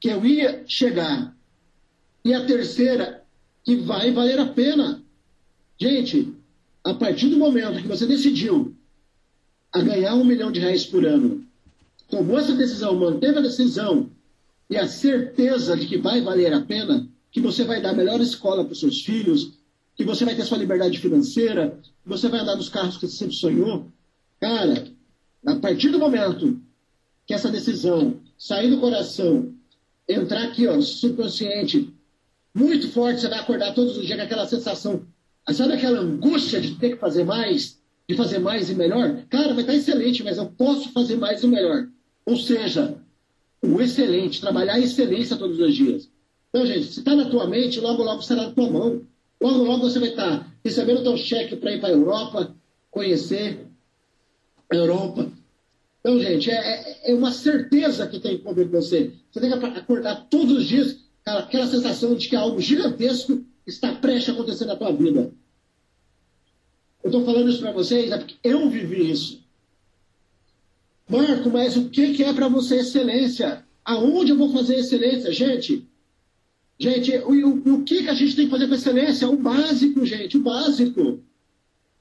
que 0.00 0.08
eu 0.08 0.24
ia 0.24 0.64
chegar. 0.66 1.36
E 2.24 2.34
a 2.34 2.44
terceira, 2.44 3.24
que 3.62 3.76
vai 3.76 4.10
valer 4.12 4.38
a 4.38 4.46
pena. 4.46 5.02
Gente, 5.80 6.34
a 6.82 6.92
partir 6.94 7.28
do 7.28 7.38
momento 7.38 7.80
que 7.80 7.88
você 7.88 8.06
decidiu 8.06 8.74
a 9.72 9.80
ganhar 9.80 10.14
um 10.14 10.24
milhão 10.24 10.52
de 10.52 10.60
reais 10.60 10.84
por 10.84 11.04
ano, 11.04 11.44
tomou 12.08 12.38
essa 12.38 12.54
decisão, 12.54 12.94
manteve 12.94 13.38
a 13.38 13.42
decisão 13.42 14.10
e 14.68 14.76
a 14.76 14.86
certeza 14.86 15.76
de 15.76 15.86
que 15.86 15.98
vai 15.98 16.20
valer 16.20 16.52
a 16.52 16.60
pena, 16.60 17.08
que 17.30 17.40
você 17.40 17.64
vai 17.64 17.80
dar 17.80 17.90
a 17.90 17.94
melhor 17.94 18.20
escola 18.20 18.64
para 18.64 18.72
os 18.72 18.80
seus 18.80 19.02
filhos, 19.02 19.52
que 19.96 20.04
você 20.04 20.24
vai 20.24 20.34
ter 20.34 20.44
sua 20.44 20.58
liberdade 20.58 20.98
financeira, 20.98 21.78
que 21.82 22.08
você 22.08 22.28
vai 22.28 22.40
andar 22.40 22.56
nos 22.56 22.68
carros 22.68 22.96
que 22.96 23.06
você 23.06 23.16
sempre 23.16 23.34
sonhou. 23.34 23.86
Cara, 24.40 24.88
a 25.46 25.54
partir 25.56 25.90
do 25.90 25.98
momento 25.98 26.60
que 27.26 27.34
essa 27.34 27.50
decisão 27.50 28.20
sair 28.36 28.70
do 28.70 28.80
coração, 28.80 29.52
entrar 30.08 30.44
aqui, 30.44 30.66
ó, 30.66 30.80
subconsciente, 30.80 31.92
muito 32.54 32.88
forte, 32.90 33.20
você 33.20 33.28
vai 33.28 33.38
acordar 33.38 33.74
todos 33.74 33.96
os 33.96 34.06
dias 34.06 34.18
com 34.18 34.24
aquela 34.24 34.46
sensação, 34.46 35.06
sabe 35.52 35.74
aquela 35.74 36.00
angústia 36.00 36.60
de 36.60 36.76
ter 36.76 36.90
que 36.90 36.96
fazer 36.96 37.24
mais, 37.24 37.80
de 38.08 38.16
fazer 38.16 38.38
mais 38.38 38.70
e 38.70 38.74
melhor? 38.74 39.24
Cara, 39.28 39.54
vai 39.54 39.62
estar 39.62 39.74
excelente, 39.74 40.22
mas 40.22 40.38
eu 40.38 40.46
posso 40.46 40.92
fazer 40.92 41.16
mais 41.16 41.42
e 41.42 41.46
melhor. 41.46 41.88
Ou 42.26 42.36
seja, 42.36 42.96
o 43.62 43.80
excelente, 43.80 44.40
trabalhar 44.40 44.74
a 44.74 44.80
excelência 44.80 45.36
todos 45.36 45.58
os 45.58 45.74
dias. 45.74 46.10
Então, 46.48 46.66
gente, 46.66 46.84
se 46.84 47.00
está 47.00 47.14
na 47.14 47.28
tua 47.28 47.48
mente, 47.48 47.80
logo, 47.80 48.02
logo 48.02 48.22
será 48.22 48.44
na 48.44 48.52
tua 48.52 48.70
mão. 48.70 49.02
Logo, 49.40 49.62
logo 49.64 49.88
você 49.88 49.98
vai 49.98 50.10
estar 50.10 50.52
recebendo 50.64 51.00
o 51.00 51.02
teu 51.02 51.16
cheque 51.16 51.56
para 51.56 51.72
ir 51.72 51.80
para 51.80 51.90
a 51.90 51.92
Europa, 51.92 52.54
conhecer 52.90 53.66
a 54.70 54.76
Europa. 54.76 55.30
Então, 56.00 56.18
gente, 56.18 56.50
é, 56.50 56.54
é, 56.54 57.12
é 57.12 57.14
uma 57.14 57.32
certeza 57.32 58.06
que 58.06 58.20
tem 58.20 58.36
que 58.36 58.44
conviver 58.44 58.70
com 58.70 58.80
você. 58.80 59.12
Você 59.30 59.40
tem 59.40 59.50
que 59.50 59.66
acordar 59.66 60.26
todos 60.28 60.58
os 60.58 60.66
dias 60.66 61.04
cara, 61.24 61.40
aquela 61.40 61.66
sensação 61.66 62.14
de 62.14 62.28
que 62.28 62.36
algo 62.36 62.60
gigantesco 62.60 63.44
está 63.66 63.94
prestes 63.94 64.28
a 64.28 64.32
acontecer 64.32 64.66
na 64.66 64.76
tua 64.76 64.92
vida. 64.92 65.32
Eu 67.02 67.08
estou 67.08 67.24
falando 67.24 67.48
isso 67.48 67.60
para 67.60 67.72
vocês 67.72 68.12
é 68.12 68.18
porque 68.18 68.36
eu 68.44 68.68
vivi 68.68 69.10
isso. 69.10 69.42
Marco, 71.08 71.50
mas 71.50 71.76
o 71.76 71.88
que, 71.88 72.14
que 72.14 72.24
é 72.24 72.32
para 72.32 72.48
você 72.48 72.76
excelência? 72.76 73.64
Aonde 73.84 74.32
eu 74.32 74.38
vou 74.38 74.52
fazer 74.52 74.76
excelência? 74.76 75.30
Gente, 75.32 75.86
gente, 76.78 77.16
o, 77.18 77.74
o, 77.74 77.82
que, 77.82 78.02
que 78.02 78.08
a 78.08 78.14
gente 78.14 78.36
tem 78.36 78.44
que 78.46 78.50
fazer 78.50 78.68
com 78.68 78.74
excelência? 78.74 79.28
O 79.28 79.36
básico, 79.36 80.04
gente, 80.04 80.36
o 80.36 80.42
básico. 80.42 81.20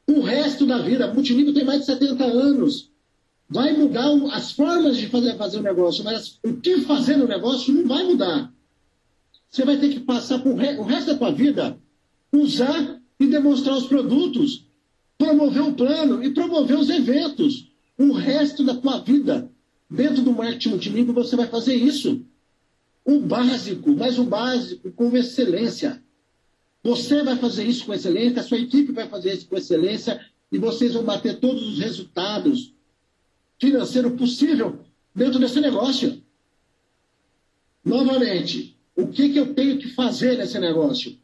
O 0.07 0.21
resto 0.21 0.65
da 0.65 0.79
vida, 0.79 1.13
multinível 1.13 1.53
tem 1.53 1.63
mais 1.63 1.81
de 1.81 1.85
70 1.85 2.23
anos. 2.23 2.91
Vai 3.49 3.73
mudar 3.73 4.09
as 4.31 4.51
formas 4.51 4.97
de 4.97 5.07
fazer, 5.07 5.35
fazer 5.37 5.59
o 5.59 5.63
negócio, 5.63 6.03
mas 6.03 6.39
o 6.43 6.53
que 6.53 6.81
fazer 6.81 7.17
no 7.17 7.27
negócio 7.27 7.73
não 7.73 7.87
vai 7.87 8.03
mudar. 8.03 8.51
Você 9.49 9.63
vai 9.63 9.77
ter 9.77 9.89
que 9.89 9.99
passar 9.99 10.39
por 10.39 10.55
re, 10.55 10.77
o 10.77 10.83
resto 10.83 11.11
da 11.11 11.17
tua 11.17 11.31
vida 11.31 11.77
usar 12.31 12.99
e 13.19 13.27
demonstrar 13.27 13.77
os 13.77 13.85
produtos, 13.85 14.65
promover 15.17 15.61
o 15.61 15.73
plano 15.73 16.23
e 16.23 16.33
promover 16.33 16.77
os 16.77 16.89
eventos 16.89 17.71
o 17.97 18.11
resto 18.13 18.63
da 18.63 18.75
tua 18.75 18.99
vida. 18.99 19.49
Dentro 19.89 20.23
do 20.23 20.33
marketing 20.33 20.69
multinível, 20.69 21.13
você 21.13 21.35
vai 21.35 21.47
fazer 21.47 21.75
isso. 21.75 22.25
O 23.05 23.19
básico, 23.19 23.91
mas 23.91 24.17
o 24.17 24.23
básico 24.23 24.91
com 24.91 25.15
excelência. 25.15 26.01
Você 26.83 27.23
vai 27.23 27.37
fazer 27.37 27.65
isso 27.65 27.85
com 27.85 27.93
excelência, 27.93 28.41
a 28.41 28.43
sua 28.43 28.57
equipe 28.57 28.91
vai 28.91 29.07
fazer 29.07 29.33
isso 29.33 29.47
com 29.47 29.57
excelência 29.57 30.19
e 30.51 30.57
vocês 30.57 30.93
vão 30.93 31.03
bater 31.03 31.39
todos 31.39 31.65
os 31.67 31.79
resultados 31.79 32.73
financeiros 33.59 34.13
possível 34.13 34.79
dentro 35.15 35.39
desse 35.39 35.59
negócio. 35.59 36.21
Novamente, 37.83 38.77
o 38.95 39.07
que, 39.07 39.29
que 39.29 39.39
eu 39.39 39.53
tenho 39.53 39.77
que 39.77 39.89
fazer 39.89 40.37
nesse 40.37 40.59
negócio? 40.59 41.17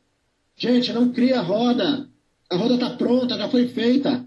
Gente, 0.55 0.91
não 0.91 1.11
cria 1.11 1.41
roda. 1.41 2.09
A 2.49 2.57
roda 2.57 2.75
está 2.75 2.89
pronta, 2.91 3.37
já 3.37 3.49
foi 3.49 3.67
feita. 3.67 4.25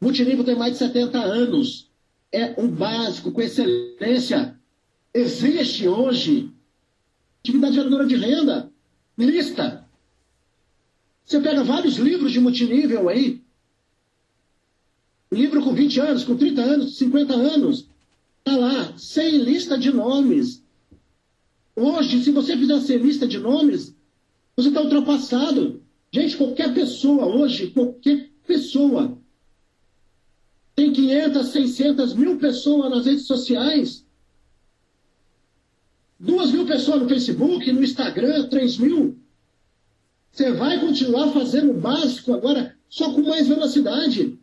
Multinível 0.00 0.44
tem 0.44 0.56
mais 0.56 0.72
de 0.72 0.78
70 0.78 1.18
anos. 1.18 1.90
É 2.32 2.60
um 2.60 2.68
básico, 2.68 3.30
com 3.30 3.40
excelência. 3.40 4.58
Existe 5.12 5.86
hoje 5.86 6.53
atividade 7.44 7.74
geradora 7.74 8.06
de 8.06 8.16
renda. 8.16 8.72
Lista. 9.18 9.86
Você 11.24 11.40
pega 11.40 11.62
vários 11.62 11.96
livros 11.96 12.32
de 12.32 12.40
multinível 12.40 13.08
aí. 13.08 13.42
Livro 15.30 15.62
com 15.62 15.74
20 15.74 16.00
anos, 16.00 16.24
com 16.24 16.36
30 16.36 16.62
anos, 16.62 16.96
50 16.96 17.34
anos. 17.34 17.86
Está 18.38 18.56
lá, 18.56 18.96
sem 18.96 19.38
lista 19.38 19.78
de 19.78 19.92
nomes. 19.92 20.62
Hoje, 21.76 22.22
se 22.22 22.30
você 22.30 22.56
fizer 22.56 22.80
sem 22.80 22.98
lista 22.98 23.26
de 23.26 23.38
nomes, 23.38 23.94
você 24.56 24.68
está 24.68 24.80
ultrapassado. 24.80 25.82
Gente, 26.12 26.36
qualquer 26.36 26.72
pessoa 26.72 27.26
hoje, 27.26 27.68
qualquer 27.68 28.30
pessoa 28.46 29.18
tem 30.74 30.92
500, 30.92 31.46
600 31.48 32.14
mil 32.14 32.38
pessoas 32.38 32.90
nas 32.90 33.06
redes 33.06 33.26
sociais. 33.26 34.03
Duas 36.18 36.52
mil 36.52 36.66
pessoas 36.66 37.02
no 37.02 37.08
Facebook, 37.08 37.70
no 37.72 37.82
Instagram, 37.82 38.48
3 38.48 38.78
mil. 38.78 39.18
Você 40.30 40.52
vai 40.52 40.80
continuar 40.80 41.32
fazendo 41.32 41.70
o 41.70 41.80
básico 41.80 42.32
agora, 42.32 42.76
só 42.88 43.12
com 43.12 43.22
mais 43.22 43.46
velocidade. 43.46 44.38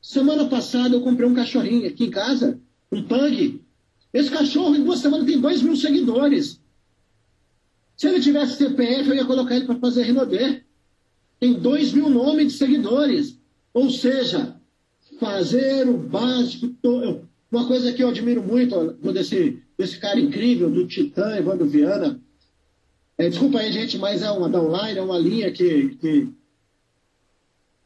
Semana 0.00 0.46
passada 0.46 0.94
eu 0.94 1.00
comprei 1.00 1.28
um 1.28 1.34
cachorrinho 1.34 1.88
aqui 1.88 2.04
em 2.04 2.10
casa, 2.10 2.60
um 2.92 3.02
pug. 3.02 3.60
Esse 4.12 4.30
cachorro 4.30 4.76
em 4.76 4.84
duas 4.84 5.00
semanas 5.00 5.26
tem 5.26 5.40
2 5.40 5.62
mil 5.62 5.76
seguidores. 5.76 6.60
Se 7.96 8.06
ele 8.06 8.20
tivesse 8.20 8.56
CPF, 8.56 9.08
eu 9.08 9.16
ia 9.16 9.24
colocar 9.24 9.56
ele 9.56 9.64
para 9.64 9.78
fazer 9.78 10.04
Renaudet. 10.04 10.64
Tem 11.40 11.54
2 11.54 11.92
mil 11.92 12.08
nomes 12.08 12.52
de 12.52 12.58
seguidores. 12.58 13.38
Ou 13.72 13.90
seja, 13.90 14.56
fazer 15.18 15.88
o 15.88 15.96
básico. 15.96 16.74
Uma 17.50 17.66
coisa 17.66 17.92
que 17.92 18.02
eu 18.02 18.08
admiro 18.08 18.42
muito 18.42 18.92
desse, 19.12 19.62
desse 19.78 19.98
cara 19.98 20.18
incrível, 20.18 20.70
do 20.70 20.86
Titã, 20.86 21.36
Evandro 21.36 21.66
Viana. 21.66 22.20
É, 23.18 23.28
desculpa 23.28 23.58
aí, 23.58 23.72
gente, 23.72 23.98
mas 23.98 24.22
é 24.22 24.30
uma 24.30 24.48
downline, 24.48 24.98
é 24.98 25.02
uma 25.02 25.18
linha 25.18 25.50
que, 25.50 25.96
que 26.00 26.28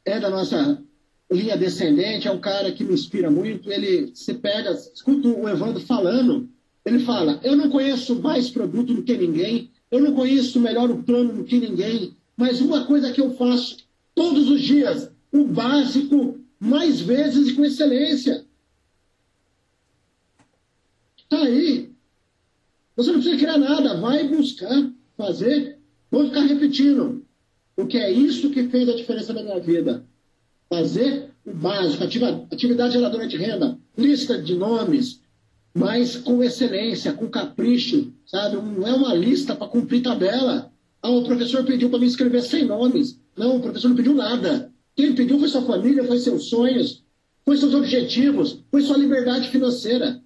é 0.05 0.19
da 0.19 0.31
nossa 0.31 0.83
linha 1.31 1.57
descendente, 1.57 2.27
é 2.27 2.31
um 2.33 2.41
cara 2.41 2.73
que 2.73 2.83
me 2.83 2.95
inspira 2.95 3.31
muito. 3.31 3.71
Ele 3.71 4.11
se 4.15 4.35
pega, 4.35 4.73
escuta 4.73 5.29
o 5.29 5.49
Evandro 5.49 5.81
falando, 5.81 6.49
ele 6.85 7.01
fala: 7.01 7.39
Eu 7.43 7.57
não 7.57 7.71
conheço 7.71 8.21
mais 8.21 8.51
produto 8.51 8.95
do 8.95 9.03
que 9.03 9.17
ninguém, 9.17 9.71
eu 9.91 10.01
não 10.01 10.15
conheço 10.15 10.61
melhor 10.61 10.91
o 10.91 11.03
plano 11.03 11.33
do 11.33 11.45
que 11.45 11.59
ninguém, 11.59 12.17
mas 12.37 12.61
uma 12.61 12.85
coisa 12.85 13.13
que 13.13 13.21
eu 13.21 13.31
faço 13.33 13.79
todos 14.15 14.51
os 14.51 14.61
dias, 14.61 15.11
o 15.33 15.45
básico 15.45 16.39
mais 16.59 17.01
vezes 17.01 17.49
e 17.49 17.55
com 17.55 17.65
excelência. 17.65 18.45
Está 21.31 21.47
aí. 21.47 21.93
Você 22.97 23.13
não 23.13 23.21
precisa 23.21 23.39
criar 23.39 23.57
nada, 23.57 24.01
vai 24.01 24.27
buscar 24.27 24.91
fazer. 25.17 25.79
Vou 26.11 26.27
ficar 26.27 26.41
repetindo. 26.41 27.25
Porque 27.77 27.97
é 27.97 28.11
isso 28.11 28.51
que 28.51 28.69
fez 28.69 28.89
a 28.89 28.97
diferença 28.97 29.33
na 29.33 29.45
minha 29.45 29.61
vida. 29.61 30.05
Fazer 30.69 31.31
o 31.47 31.53
básico, 31.53 32.03
atividade 32.03 32.95
geradora 32.95 33.29
de 33.29 33.37
renda, 33.37 33.79
lista 33.97 34.43
de 34.43 34.55
nomes, 34.55 35.21
mas 35.73 36.17
com 36.17 36.43
excelência, 36.43 37.13
com 37.13 37.29
capricho, 37.29 38.13
sabe? 38.27 38.57
Não 38.57 38.87
é 38.87 38.93
uma 38.93 39.15
lista 39.15 39.55
para 39.55 39.69
cumprir 39.69 40.03
tabela. 40.03 40.73
Ah, 41.01 41.11
o 41.11 41.25
professor 41.25 41.65
pediu 41.65 41.91
para 41.91 42.01
me 42.01 42.07
escrever 42.07 42.43
100 42.43 42.67
nomes. 42.67 43.21
Não, 43.37 43.57
o 43.57 43.61
professor 43.61 43.89
não 43.89 43.97
pediu 43.97 44.15
nada. 44.15 44.71
Quem 44.97 45.15
pediu 45.15 45.39
foi 45.39 45.49
sua 45.49 45.63
família, 45.63 46.05
foi 46.05 46.19
seus 46.19 46.49
sonhos, 46.49 47.05
foi 47.45 47.57
seus 47.57 47.73
objetivos, 47.73 48.63
foi 48.69 48.83
sua 48.83 48.99
liberdade 48.99 49.49
financeira. 49.49 50.21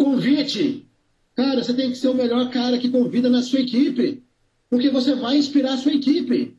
Convite. 0.00 0.88
Cara, 1.36 1.62
você 1.62 1.74
tem 1.74 1.90
que 1.90 1.98
ser 1.98 2.08
o 2.08 2.14
melhor 2.14 2.50
cara 2.50 2.78
que 2.78 2.88
convida 2.88 3.28
na 3.28 3.42
sua 3.42 3.60
equipe. 3.60 4.24
Porque 4.70 4.88
você 4.88 5.14
vai 5.14 5.36
inspirar 5.36 5.74
a 5.74 5.76
sua 5.76 5.92
equipe. 5.92 6.56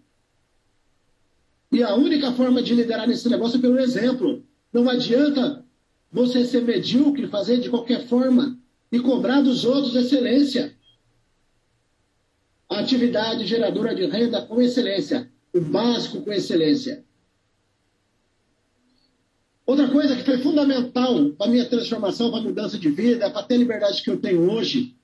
E 1.71 1.81
a 1.81 1.95
única 1.95 2.31
forma 2.33 2.61
de 2.61 2.75
liderar 2.75 3.07
nesse 3.07 3.27
negócio 3.27 3.57
é 3.57 3.61
pelo 3.61 3.79
exemplo. 3.79 4.43
Não 4.71 4.87
adianta 4.87 5.65
você 6.11 6.45
ser 6.45 6.61
medíocre, 6.61 7.27
fazer 7.29 7.59
de 7.59 7.69
qualquer 7.71 8.05
forma 8.05 8.59
e 8.91 8.99
cobrar 8.99 9.41
dos 9.41 9.65
outros 9.65 9.95
excelência. 9.95 10.77
Atividade 12.69 13.47
geradora 13.47 13.95
de 13.95 14.05
renda 14.05 14.43
com 14.43 14.61
excelência. 14.61 15.31
O 15.51 15.61
básico 15.61 16.21
com 16.21 16.31
excelência. 16.31 17.03
Outra 19.65 19.87
coisa 19.89 20.15
que 20.15 20.23
foi 20.23 20.39
fundamental 20.39 21.29
para 21.37 21.51
minha 21.51 21.65
transformação, 21.65 22.31
para 22.31 22.39
a 22.39 22.43
mudança 22.43 22.77
de 22.77 22.89
vida, 22.89 23.29
para 23.29 23.43
ter 23.43 23.55
a 23.55 23.59
liberdade 23.59 24.01
que 24.01 24.09
eu 24.09 24.19
tenho 24.19 24.51
hoje. 24.51 24.95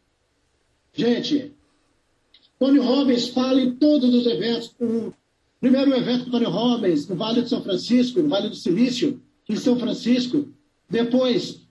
Gente, 0.93 1.53
Tony 2.59 2.79
Robbins 2.79 3.29
fala 3.29 3.61
em 3.61 3.75
todos 3.75 4.13
os 4.13 4.25
eventos. 4.25 4.73
O 4.79 5.13
primeiro 5.59 5.95
evento 5.95 6.25
com 6.25 6.31
Tony 6.31 6.45
Robbins, 6.45 7.07
no 7.07 7.15
Vale 7.15 7.43
de 7.43 7.49
São 7.49 7.61
Francisco, 7.61 8.21
no 8.21 8.29
Vale 8.29 8.49
do 8.49 8.55
Silício, 8.55 9.21
em 9.47 9.55
São 9.55 9.79
Francisco. 9.79 10.49
Depois, 10.89 11.61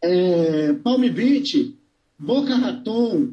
é, 0.00 0.72
Palm 0.74 1.08
Beach, 1.08 1.76
Boca 2.18 2.54
Raton, 2.54 3.32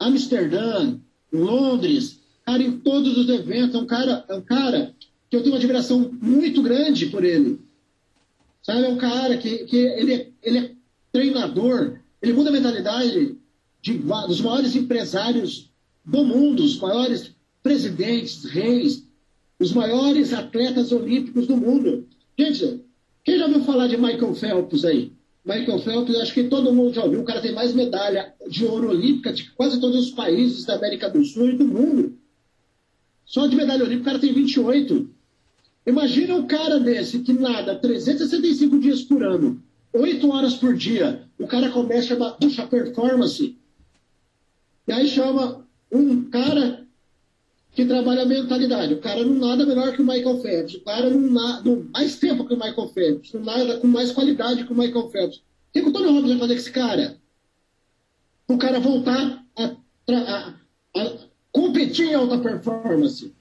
Amsterdã, 0.00 0.98
Londres. 1.32 2.20
Cara, 2.44 2.62
em 2.62 2.78
todos 2.78 3.18
os 3.18 3.28
eventos. 3.28 3.74
É 3.74 3.78
um 3.78 3.86
cara, 3.86 4.24
é 4.28 4.34
um 4.34 4.40
cara 4.40 4.94
que 5.30 5.36
eu 5.36 5.40
tenho 5.40 5.52
uma 5.52 5.58
admiração 5.58 6.10
muito 6.20 6.62
grande 6.62 7.06
por 7.06 7.24
ele. 7.24 7.60
Sabe, 8.62 8.84
é 8.84 8.88
um 8.88 8.98
cara 8.98 9.36
que, 9.36 9.64
que 9.64 9.76
ele, 9.76 10.14
é, 10.14 10.30
ele 10.42 10.58
é 10.58 10.72
treinador, 11.12 11.98
ele 12.20 12.32
muda 12.32 12.50
a 12.50 12.52
mentalidade 12.52 13.36
de, 13.80 13.98
dos 13.98 14.40
maiores 14.40 14.74
empresários 14.74 15.70
do 16.04 16.24
mundo, 16.24 16.62
os 16.62 16.78
maiores 16.78 17.30
presidentes, 17.62 18.44
reis, 18.44 19.04
os 19.58 19.72
maiores 19.72 20.32
atletas 20.32 20.92
olímpicos 20.92 21.46
do 21.46 21.56
mundo. 21.56 22.06
Gente, 22.38 22.84
quem 23.24 23.38
já 23.38 23.46
ouviu 23.46 23.64
falar 23.64 23.88
de 23.88 23.96
Michael 23.96 24.34
Phelps 24.34 24.84
aí? 24.84 25.12
Michael 25.44 25.78
Phelps, 25.80 26.16
acho 26.16 26.34
que 26.34 26.44
todo 26.44 26.72
mundo 26.72 26.94
já 26.94 27.04
ouviu. 27.04 27.20
O 27.20 27.24
cara 27.24 27.40
tem 27.40 27.52
mais 27.52 27.74
medalha 27.74 28.34
de 28.48 28.64
ouro 28.64 28.90
olímpica 28.90 29.32
de 29.32 29.50
quase 29.52 29.80
todos 29.80 30.06
os 30.06 30.10
países 30.10 30.64
da 30.64 30.74
América 30.76 31.08
do 31.08 31.24
Sul 31.24 31.50
e 31.50 31.56
do 31.56 31.66
mundo. 31.66 32.18
Só 33.24 33.46
de 33.46 33.56
medalha 33.56 33.84
olímpica 33.84 34.02
o 34.02 34.04
cara 34.12 34.18
tem 34.18 34.32
28. 34.32 35.10
Imagina 35.88 36.34
um 36.34 36.46
cara 36.46 36.78
desse 36.78 37.20
que 37.20 37.32
nada 37.32 37.74
365 37.74 38.78
dias 38.78 39.00
por 39.00 39.24
ano, 39.24 39.58
8 39.90 40.30
horas 40.30 40.52
por 40.52 40.76
dia. 40.76 41.22
O 41.38 41.46
cara 41.46 41.70
começa 41.70 42.12
a 42.12 42.30
puxa 42.32 42.66
performance. 42.66 43.56
E 44.86 44.92
aí 44.92 45.08
chama 45.08 45.66
um 45.90 46.24
cara 46.24 46.86
que 47.72 47.86
trabalha 47.86 48.24
a 48.24 48.26
mentalidade. 48.26 48.92
O 48.92 49.00
cara 49.00 49.24
não 49.24 49.36
nada 49.36 49.64
melhor 49.64 49.94
que 49.94 50.02
o 50.02 50.04
Michael 50.04 50.42
Phelps. 50.42 50.74
O 50.74 50.80
cara 50.82 51.08
não 51.08 51.20
nada 51.20 51.82
mais 51.90 52.16
tempo 52.16 52.44
que 52.44 52.52
o 52.52 52.58
Michael 52.58 52.88
Phelps. 52.88 53.32
Não 53.32 53.44
nada 53.44 53.78
com 53.78 53.86
mais 53.86 54.12
qualidade 54.12 54.64
que 54.64 54.72
o 54.72 54.76
Michael 54.76 55.08
Phelps. 55.08 55.38
O 55.38 55.42
que, 55.72 55.80
o 55.80 55.90
Tony 55.90 56.06
Robbins 56.08 56.28
vai 56.28 56.38
fazer 56.38 56.54
com 56.54 56.60
esse 56.60 56.72
cara? 56.72 57.16
O 58.46 58.58
cara 58.58 58.78
voltar 58.78 59.42
a, 59.56 59.64
a, 59.64 60.54
a 60.96 61.12
competir 61.50 62.08
em 62.08 62.14
alta 62.14 62.36
performance. 62.36 63.32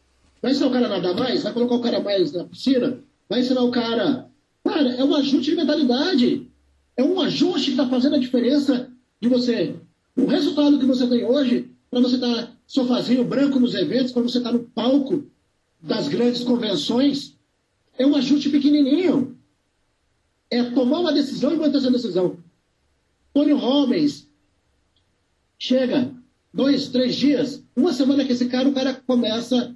Vai 0.47 0.53
ensinar 0.53 0.67
o 0.67 0.71
cara 0.71 0.85
a 0.85 0.89
nadar 0.89 1.13
mais? 1.13 1.43
Vai 1.43 1.51
colocar 1.51 1.75
o 1.75 1.81
cara 1.81 1.99
mais 1.99 2.31
na 2.31 2.45
piscina? 2.45 3.03
Vai 3.27 3.41
ensinar 3.41 3.63
o 3.63 3.69
cara. 3.69 4.29
Cara, 4.63 4.93
é 4.93 5.03
um 5.03 5.13
ajuste 5.13 5.51
de 5.51 5.57
mentalidade. 5.57 6.49
É 6.95 7.03
um 7.03 7.19
ajuste 7.19 7.65
que 7.65 7.71
está 7.71 7.85
fazendo 7.89 8.15
a 8.15 8.17
diferença 8.17 8.89
de 9.19 9.27
você. 9.27 9.75
O 10.15 10.25
resultado 10.25 10.79
que 10.79 10.85
você 10.85 11.05
tem 11.05 11.25
hoje, 11.25 11.69
para 11.91 11.99
você 11.99 12.15
estar 12.15 12.33
tá 12.33 12.51
sofazinho 12.65 13.25
branco 13.25 13.59
nos 13.59 13.75
eventos, 13.75 14.13
para 14.13 14.21
você 14.21 14.37
estar 14.37 14.53
tá 14.53 14.57
no 14.57 14.63
palco 14.63 15.25
das 15.81 16.07
grandes 16.07 16.45
convenções, 16.45 17.35
é 17.97 18.07
um 18.07 18.15
ajuste 18.15 18.49
pequenininho. 18.49 19.37
É 20.49 20.63
tomar 20.63 21.01
uma 21.01 21.11
decisão 21.11 21.51
e 21.51 21.57
manter 21.57 21.79
essa 21.79 21.91
decisão. 21.91 22.37
Tony 23.33 23.51
Robbins 23.51 24.29
chega 25.59 26.09
dois, 26.53 26.87
três 26.87 27.17
dias, 27.17 27.61
uma 27.75 27.91
semana 27.91 28.23
que 28.23 28.31
esse 28.31 28.45
cara, 28.47 28.69
o 28.69 28.73
cara 28.73 28.93
começa 28.93 29.75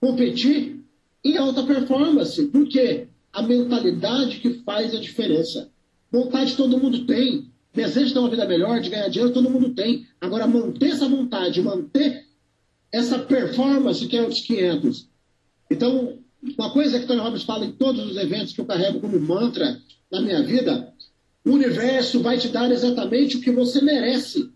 competir 0.00 0.84
em 1.24 1.36
alta 1.36 1.62
performance. 1.62 2.46
Porque 2.46 3.08
a 3.32 3.42
mentalidade 3.42 4.40
que 4.40 4.54
faz 4.64 4.94
a 4.94 5.00
diferença. 5.00 5.70
Vontade 6.10 6.56
todo 6.56 6.78
mundo 6.78 7.06
tem. 7.06 7.50
Desejo 7.72 8.06
de 8.06 8.12
ter 8.14 8.18
uma 8.18 8.30
vida 8.30 8.46
melhor, 8.46 8.80
de 8.80 8.90
ganhar 8.90 9.08
dinheiro, 9.08 9.32
todo 9.32 9.50
mundo 9.50 9.74
tem. 9.74 10.06
Agora, 10.20 10.46
manter 10.46 10.90
essa 10.90 11.08
vontade, 11.08 11.62
manter 11.62 12.26
essa 12.90 13.18
performance 13.18 14.06
que 14.06 14.16
é 14.16 14.26
os 14.26 14.40
500. 14.40 15.08
Então, 15.70 16.18
uma 16.56 16.70
coisa 16.70 16.98
que 16.98 17.06
Tony 17.06 17.20
Robbins 17.20 17.42
fala 17.42 17.66
em 17.66 17.72
todos 17.72 18.10
os 18.10 18.16
eventos 18.16 18.52
que 18.52 18.60
eu 18.60 18.64
carrego 18.64 19.00
como 19.00 19.20
mantra 19.20 19.80
na 20.10 20.20
minha 20.20 20.42
vida, 20.42 20.92
o 21.44 21.50
universo 21.50 22.20
vai 22.20 22.38
te 22.38 22.48
dar 22.48 22.70
exatamente 22.70 23.36
o 23.36 23.40
que 23.40 23.50
você 23.50 23.82
merece. 23.82 24.50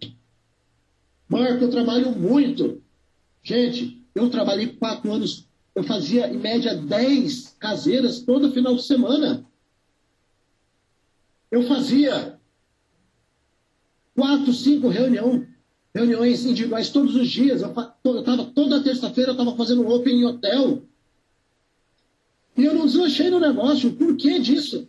Marco, 1.28 1.64
eu 1.64 1.70
trabalho 1.70 2.12
muito. 2.12 2.82
Gente, 3.42 4.01
eu 4.14 4.28
trabalhei 4.30 4.68
quatro 4.68 5.12
anos, 5.12 5.46
eu 5.74 5.82
fazia 5.82 6.28
em 6.28 6.38
média 6.38 6.74
dez 6.74 7.56
caseiras 7.58 8.20
todo 8.20 8.52
final 8.52 8.74
de 8.76 8.82
semana. 8.82 9.44
Eu 11.50 11.62
fazia 11.64 12.38
quatro, 14.14 14.52
cinco 14.52 14.88
reunião, 14.88 15.46
reuniões 15.94 16.44
individuais 16.44 16.90
todos 16.90 17.14
os 17.14 17.28
dias. 17.28 17.62
Eu 17.62 17.68
estava 17.70 18.44
toda 18.44 18.82
terça-feira, 18.82 19.30
eu 19.30 19.34
estava 19.34 19.56
fazendo 19.56 19.88
open 19.88 20.20
em 20.20 20.24
hotel. 20.24 20.82
E 22.56 22.64
eu 22.64 22.74
não 22.74 22.86
deslanchei 22.86 23.30
no 23.30 23.40
negócio. 23.40 23.92
Por 23.92 24.16
que 24.16 24.38
disso? 24.38 24.88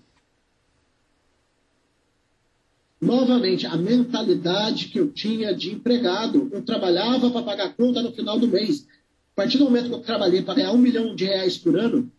Novamente, 2.99 3.67
a 3.67 3.75
mentalidade 3.75 4.87
que 4.87 4.99
eu 4.99 5.11
tinha 5.11 5.53
de 5.53 5.71
empregado. 5.71 6.49
Eu 6.51 6.61
trabalhava 6.61 7.29
para 7.29 7.43
pagar 7.43 7.75
conta 7.75 8.01
no 8.01 8.13
final 8.13 8.39
do 8.39 8.47
mês. 8.47 8.87
A 9.33 9.35
partir 9.35 9.57
do 9.57 9.65
momento 9.65 9.89
que 9.89 9.95
eu 9.95 9.99
trabalhei 9.99 10.43
para 10.43 10.53
ganhar 10.53 10.71
um 10.71 10.77
milhão 10.77 11.15
de 11.15 11.25
reais 11.25 11.57
por 11.57 11.77
ano, 11.77 12.11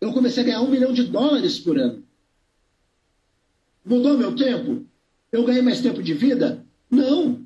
eu 0.00 0.12
comecei 0.12 0.42
a 0.42 0.46
ganhar 0.46 0.62
um 0.62 0.70
milhão 0.70 0.92
de 0.92 1.02
dólares 1.04 1.58
por 1.58 1.76
ano. 1.76 2.04
Mudou 3.84 4.16
meu 4.16 4.34
tempo? 4.34 4.86
Eu 5.32 5.44
ganhei 5.44 5.62
mais 5.62 5.80
tempo 5.80 6.02
de 6.02 6.14
vida? 6.14 6.64
Não. 6.88 7.44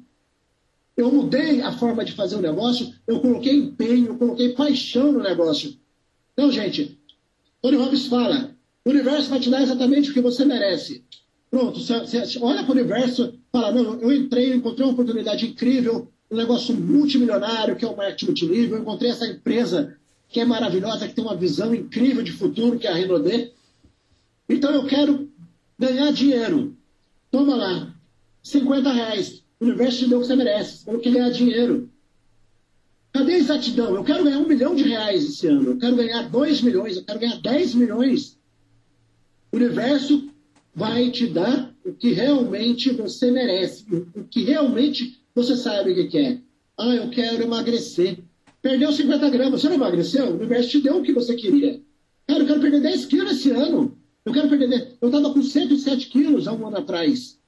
Eu 0.96 1.10
mudei 1.10 1.62
a 1.62 1.72
forma 1.72 2.04
de 2.04 2.12
fazer 2.12 2.36
o 2.36 2.42
negócio, 2.42 2.94
eu 3.06 3.20
coloquei 3.20 3.54
empenho, 3.54 4.08
eu 4.08 4.18
coloquei 4.18 4.52
paixão 4.52 5.12
no 5.12 5.22
negócio. 5.22 5.74
Então, 6.34 6.52
gente, 6.52 6.98
Tony 7.62 7.76
Robbins 7.76 8.06
fala: 8.06 8.54
o 8.84 8.90
universo 8.90 9.30
vai 9.30 9.40
te 9.40 9.48
dar 9.48 9.62
exatamente 9.62 10.10
o 10.10 10.12
que 10.12 10.20
você 10.20 10.44
merece. 10.44 11.04
Pronto, 11.50 11.80
você, 11.80 12.38
olha 12.40 12.62
para 12.64 12.70
o 12.70 12.78
universo, 12.78 13.34
fala: 13.50 13.72
não, 13.72 13.98
eu 14.00 14.12
entrei, 14.12 14.52
encontrei 14.52 14.86
uma 14.86 14.92
oportunidade 14.92 15.46
incrível, 15.46 16.12
um 16.30 16.36
negócio 16.36 16.74
multimilionário, 16.74 17.76
que 17.76 17.84
é 17.84 17.88
o 17.88 17.96
marketing 17.96 18.26
multinível. 18.26 18.76
Eu 18.76 18.82
encontrei 18.82 19.10
essa 19.10 19.26
empresa 19.26 19.96
que 20.28 20.40
é 20.40 20.44
maravilhosa, 20.44 21.08
que 21.08 21.14
tem 21.14 21.24
uma 21.24 21.36
visão 21.36 21.74
incrível 21.74 22.22
de 22.22 22.30
futuro, 22.30 22.78
que 22.78 22.86
é 22.86 22.90
a 22.90 22.94
Renaudet. 22.94 23.52
Então 24.48 24.70
eu 24.70 24.86
quero 24.86 25.28
ganhar 25.78 26.12
dinheiro. 26.12 26.76
Toma 27.30 27.56
lá, 27.56 27.94
50 28.42 28.92
reais. 28.92 29.42
Universo 29.60 29.98
te 29.98 30.08
deu 30.08 30.18
o 30.18 30.20
que 30.22 30.26
você 30.28 30.36
merece. 30.36 30.88
Eu 30.88 31.00
quero 31.00 31.16
ganhar 31.16 31.30
dinheiro. 31.30 31.90
Cadê 33.12 33.34
a 33.34 33.38
exatidão? 33.38 33.94
Eu 33.94 34.04
quero 34.04 34.24
ganhar 34.24 34.38
um 34.38 34.46
milhão 34.46 34.74
de 34.74 34.84
reais 34.84 35.24
esse 35.24 35.46
ano. 35.48 35.70
Eu 35.70 35.78
quero 35.78 35.96
ganhar 35.96 36.22
dois 36.30 36.62
milhões. 36.62 36.96
Eu 36.96 37.04
quero 37.04 37.18
ganhar 37.18 37.36
10 37.40 37.74
milhões. 37.74 38.38
O 39.52 39.56
universo 39.56 40.30
vai 40.74 41.10
te 41.10 41.26
dar 41.26 41.74
o 41.84 41.92
que 41.92 42.12
realmente 42.12 42.90
você 42.92 43.30
merece. 43.30 43.84
O 44.14 44.24
que 44.24 44.44
realmente 44.44 45.19
você 45.34 45.56
sabe 45.56 45.92
o 45.92 46.08
que 46.08 46.18
é. 46.18 46.38
Ah, 46.78 46.94
eu 46.94 47.10
quero 47.10 47.42
emagrecer. 47.42 48.18
Perdeu 48.62 48.92
50 48.92 49.30
gramas. 49.30 49.60
Você 49.60 49.68
não 49.68 49.76
emagreceu? 49.76 50.26
O 50.26 50.34
universo 50.34 50.70
te 50.70 50.80
deu 50.80 50.98
o 50.98 51.02
que 51.02 51.12
você 51.12 51.34
queria. 51.34 51.80
Cara, 52.26 52.40
eu 52.40 52.46
quero 52.46 52.60
perder 52.60 52.80
10 52.80 53.06
quilos 53.06 53.32
esse 53.32 53.50
ano. 53.50 53.96
Eu 54.24 54.32
quero 54.32 54.48
perder 54.48 54.68
10. 54.68 54.98
Eu 55.00 55.08
estava 55.08 55.32
com 55.32 55.42
107 55.42 56.08
quilos 56.08 56.46
há 56.46 56.52
um 56.52 56.66
ano 56.66 56.78
atrás. 56.78 57.38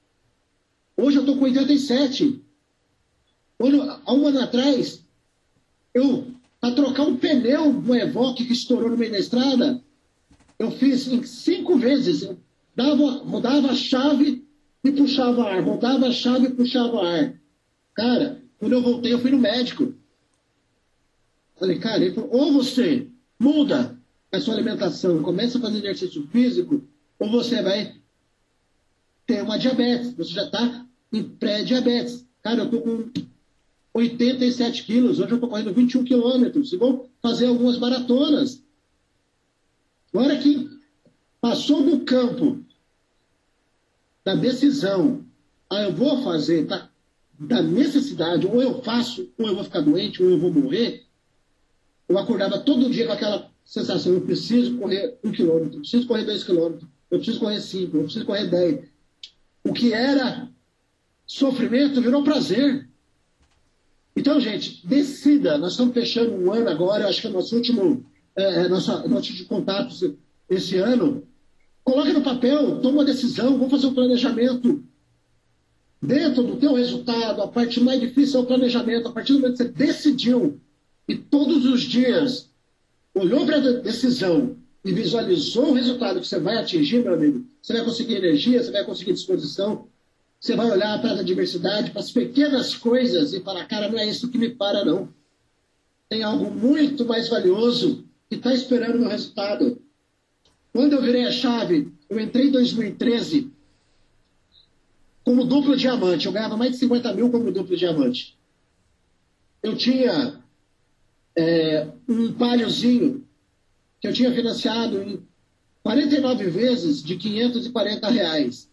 Hoje 0.96 1.16
eu 1.16 1.22
estou 1.22 1.36
com 1.36 1.44
87. 1.44 2.42
Hoje, 3.58 3.78
há 3.78 4.12
um 4.12 4.26
ano 4.26 4.40
atrás, 4.40 5.04
eu, 5.94 6.26
para 6.60 6.74
trocar 6.74 7.04
um 7.04 7.16
pneu 7.16 7.72
do 7.72 7.94
Evoque 7.94 8.44
que 8.44 8.52
estourou 8.52 8.90
no 8.90 8.96
meio 8.96 9.12
da 9.12 9.18
estrada, 9.18 9.82
eu 10.58 10.70
fiz 10.70 11.08
em 11.08 11.22
cinco 11.22 11.76
vezes. 11.76 12.28
Dava, 12.74 13.22
rodava 13.24 13.70
a 13.70 13.74
chave 13.74 14.44
e 14.82 14.90
puxava 14.90 15.44
ar. 15.44 15.62
Rodava 15.62 16.08
a 16.08 16.12
chave 16.12 16.46
e 16.46 16.54
puxava 16.54 17.06
ar. 17.06 17.41
Cara, 17.94 18.42
quando 18.58 18.72
eu 18.72 18.82
voltei, 18.82 19.12
eu 19.12 19.18
fui 19.18 19.30
no 19.30 19.38
médico. 19.38 19.94
Falei, 21.58 21.78
cara, 21.78 22.04
ele 22.04 22.14
falou, 22.14 22.30
ou 22.32 22.52
você 22.52 23.08
muda 23.38 23.98
a 24.30 24.40
sua 24.40 24.54
alimentação, 24.54 25.22
começa 25.22 25.58
a 25.58 25.60
fazer 25.60 25.78
exercício 25.78 26.26
físico, 26.28 26.82
ou 27.18 27.30
você 27.30 27.62
vai 27.62 27.94
ter 29.26 29.42
uma 29.42 29.58
diabetes. 29.58 30.14
Você 30.14 30.32
já 30.32 30.44
está 30.44 30.86
em 31.12 31.22
pré-diabetes. 31.22 32.26
Cara, 32.42 32.62
eu 32.62 32.70
tô 32.70 32.80
com 32.80 33.10
87 33.94 34.84
quilos, 34.84 35.18
hoje 35.18 35.30
eu 35.30 35.34
estou 35.34 35.50
correndo 35.50 35.74
21 35.74 36.04
quilômetros, 36.04 36.72
e 36.72 36.76
vou 36.76 37.10
fazer 37.20 37.46
algumas 37.46 37.78
maratonas. 37.78 38.62
Agora 40.12 40.38
que 40.38 40.68
passou 41.40 41.82
do 41.82 42.00
campo 42.00 42.64
da 44.24 44.34
decisão, 44.34 45.24
ah, 45.68 45.82
eu 45.82 45.92
vou 45.92 46.22
fazer, 46.22 46.66
tá, 46.66 46.90
da 47.46 47.62
necessidade, 47.62 48.46
ou 48.46 48.62
eu 48.62 48.82
faço, 48.82 49.28
ou 49.38 49.48
eu 49.48 49.54
vou 49.54 49.64
ficar 49.64 49.80
doente, 49.80 50.22
ou 50.22 50.30
eu 50.30 50.38
vou 50.38 50.52
morrer, 50.52 51.04
eu 52.08 52.18
acordava 52.18 52.58
todo 52.58 52.90
dia 52.90 53.06
com 53.06 53.12
aquela 53.12 53.50
sensação, 53.64 54.12
eu 54.12 54.20
preciso 54.20 54.76
correr 54.78 55.18
um 55.24 55.32
quilômetro, 55.32 55.76
eu 55.76 55.80
preciso 55.80 56.06
correr 56.06 56.24
dois 56.24 56.44
quilômetros, 56.44 56.88
eu 57.10 57.18
preciso 57.18 57.40
correr 57.40 57.60
cinco, 57.60 57.96
eu 57.96 58.04
preciso 58.04 58.24
correr 58.24 58.46
dez. 58.46 58.88
O 59.64 59.72
que 59.72 59.92
era 59.92 60.48
sofrimento 61.26 62.00
virou 62.00 62.22
prazer. 62.22 62.88
Então, 64.14 64.38
gente, 64.40 64.86
decida. 64.86 65.56
Nós 65.56 65.72
estamos 65.72 65.94
fechando 65.94 66.32
um 66.32 66.52
ano 66.52 66.68
agora, 66.68 67.08
acho 67.08 67.20
que 67.20 67.26
é 67.26 67.30
o 67.30 67.32
nosso 67.32 67.56
último, 67.56 68.04
é, 68.36 68.64
é 68.64 68.68
nosso, 68.68 68.90
nosso 69.08 69.30
último 69.30 69.48
contato 69.48 70.18
esse 70.48 70.76
ano. 70.76 71.26
Coloque 71.82 72.12
no 72.12 72.22
papel, 72.22 72.80
toma 72.80 72.98
uma 72.98 73.04
decisão, 73.04 73.56
vamos 73.56 73.70
fazer 73.70 73.86
um 73.86 73.94
planejamento. 73.94 74.84
Dentro 76.02 76.42
do 76.42 76.56
teu 76.56 76.74
resultado, 76.74 77.40
a 77.42 77.46
parte 77.46 77.80
mais 77.80 78.00
difícil 78.00 78.40
é 78.40 78.42
o 78.42 78.46
planejamento. 78.46 79.06
A 79.06 79.12
partir 79.12 79.34
do 79.34 79.38
momento 79.38 79.56
que 79.56 79.62
você 79.62 79.68
decidiu 79.68 80.60
e 81.06 81.14
todos 81.14 81.64
os 81.64 81.82
dias 81.82 82.50
olhou 83.14 83.46
para 83.46 83.58
a 83.58 83.72
decisão 83.74 84.56
e 84.84 84.92
visualizou 84.92 85.70
o 85.70 85.74
resultado 85.74 86.20
que 86.20 86.26
você 86.26 86.40
vai 86.40 86.56
atingir, 86.56 87.04
meu 87.04 87.14
amigo, 87.14 87.46
você 87.62 87.74
vai 87.74 87.84
conseguir 87.84 88.16
energia, 88.16 88.60
você 88.60 88.72
vai 88.72 88.84
conseguir 88.84 89.12
disposição, 89.12 89.86
você 90.40 90.56
vai 90.56 90.68
olhar 90.68 91.00
para 91.00 91.12
a 91.12 91.20
adversidade, 91.20 91.92
para 91.92 92.00
as 92.00 92.10
pequenas 92.10 92.74
coisas 92.74 93.32
e 93.32 93.38
falar, 93.38 93.64
cara, 93.66 93.88
não 93.88 93.96
é 93.96 94.08
isso 94.08 94.28
que 94.28 94.38
me 94.38 94.50
para, 94.50 94.84
não. 94.84 95.08
Tem 96.08 96.24
algo 96.24 96.50
muito 96.50 97.04
mais 97.04 97.28
valioso 97.28 98.04
que 98.28 98.34
está 98.34 98.52
esperando 98.52 98.96
o 98.96 99.00
meu 99.00 99.08
resultado. 99.08 99.80
Quando 100.72 100.94
eu 100.94 101.02
virei 101.02 101.26
a 101.26 101.30
chave, 101.30 101.92
eu 102.10 102.18
entrei 102.18 102.48
em 102.48 102.50
2013 102.50 103.52
como 105.24 105.44
duplo 105.44 105.76
diamante. 105.76 106.26
Eu 106.26 106.32
ganhava 106.32 106.56
mais 106.56 106.72
de 106.72 106.78
50 106.78 107.12
mil 107.14 107.30
como 107.30 107.50
duplo 107.50 107.76
diamante. 107.76 108.36
Eu 109.62 109.76
tinha 109.76 110.40
é, 111.36 111.86
um 112.08 112.32
palhozinho 112.32 113.24
que 114.00 114.08
eu 114.08 114.12
tinha 114.12 114.32
financiado 114.32 115.00
em 115.02 115.22
49 115.82 116.44
vezes 116.50 117.02
de 117.02 117.16
540 117.16 118.08
reais. 118.08 118.70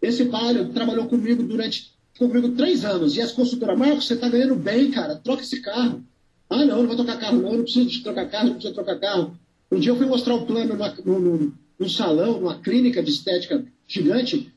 Esse 0.00 0.26
palio 0.26 0.72
trabalhou 0.72 1.06
comigo 1.06 1.42
durante 1.42 1.92
comigo 2.18 2.50
três 2.50 2.84
anos. 2.84 3.16
E 3.16 3.20
as 3.20 3.32
consultoras, 3.32 3.78
Marcos, 3.78 4.06
você 4.06 4.14
está 4.14 4.28
ganhando 4.28 4.54
bem, 4.54 4.90
cara, 4.90 5.16
troca 5.16 5.42
esse 5.42 5.60
carro. 5.60 6.04
Ah, 6.50 6.64
não, 6.64 6.78
não 6.78 6.86
vou 6.86 6.96
trocar 6.96 7.18
carro, 7.18 7.40
não, 7.40 7.52
não 7.52 7.62
preciso 7.62 7.88
de 7.88 8.02
trocar 8.02 8.28
carro, 8.28 8.46
não 8.46 8.54
preciso 8.54 8.74
trocar 8.74 8.98
carro. 8.98 9.38
Um 9.70 9.78
dia 9.78 9.92
eu 9.92 9.96
fui 9.96 10.06
mostrar 10.06 10.34
o 10.34 10.46
plano 10.46 10.76
num, 11.04 11.52
num 11.78 11.88
salão, 11.88 12.40
numa 12.40 12.58
clínica 12.58 13.02
de 13.02 13.10
estética 13.10 13.64
gigante. 13.86 14.52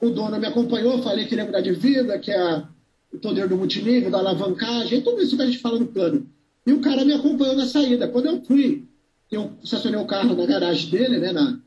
O 0.00 0.10
dono 0.10 0.38
me 0.38 0.46
acompanhou, 0.46 1.02
falei 1.02 1.24
que 1.24 1.34
ele 1.34 1.42
ia 1.42 1.46
mudar 1.46 1.60
de 1.60 1.72
vida, 1.72 2.18
que 2.18 2.30
é 2.30 2.62
o 3.12 3.18
poder 3.18 3.48
do 3.48 3.56
multinível, 3.56 4.10
da 4.10 4.18
alavancagem, 4.18 5.00
tudo 5.00 5.22
isso 5.22 5.36
que 5.36 5.42
a 5.42 5.46
gente 5.46 5.58
fala 5.58 5.78
no 5.78 5.86
plano. 5.86 6.28
E 6.66 6.72
o 6.72 6.80
cara 6.80 7.04
me 7.04 7.12
acompanhou 7.12 7.56
na 7.56 7.66
saída. 7.66 8.08
Quando 8.08 8.26
eu 8.26 8.42
fui, 8.42 8.84
eu 9.30 9.52
estacionei 9.62 9.98
o 9.98 10.06
carro 10.06 10.34
na 10.34 10.44
garagem 10.44 10.90
dele, 10.90 11.18
né, 11.18 11.32
na, 11.32 11.58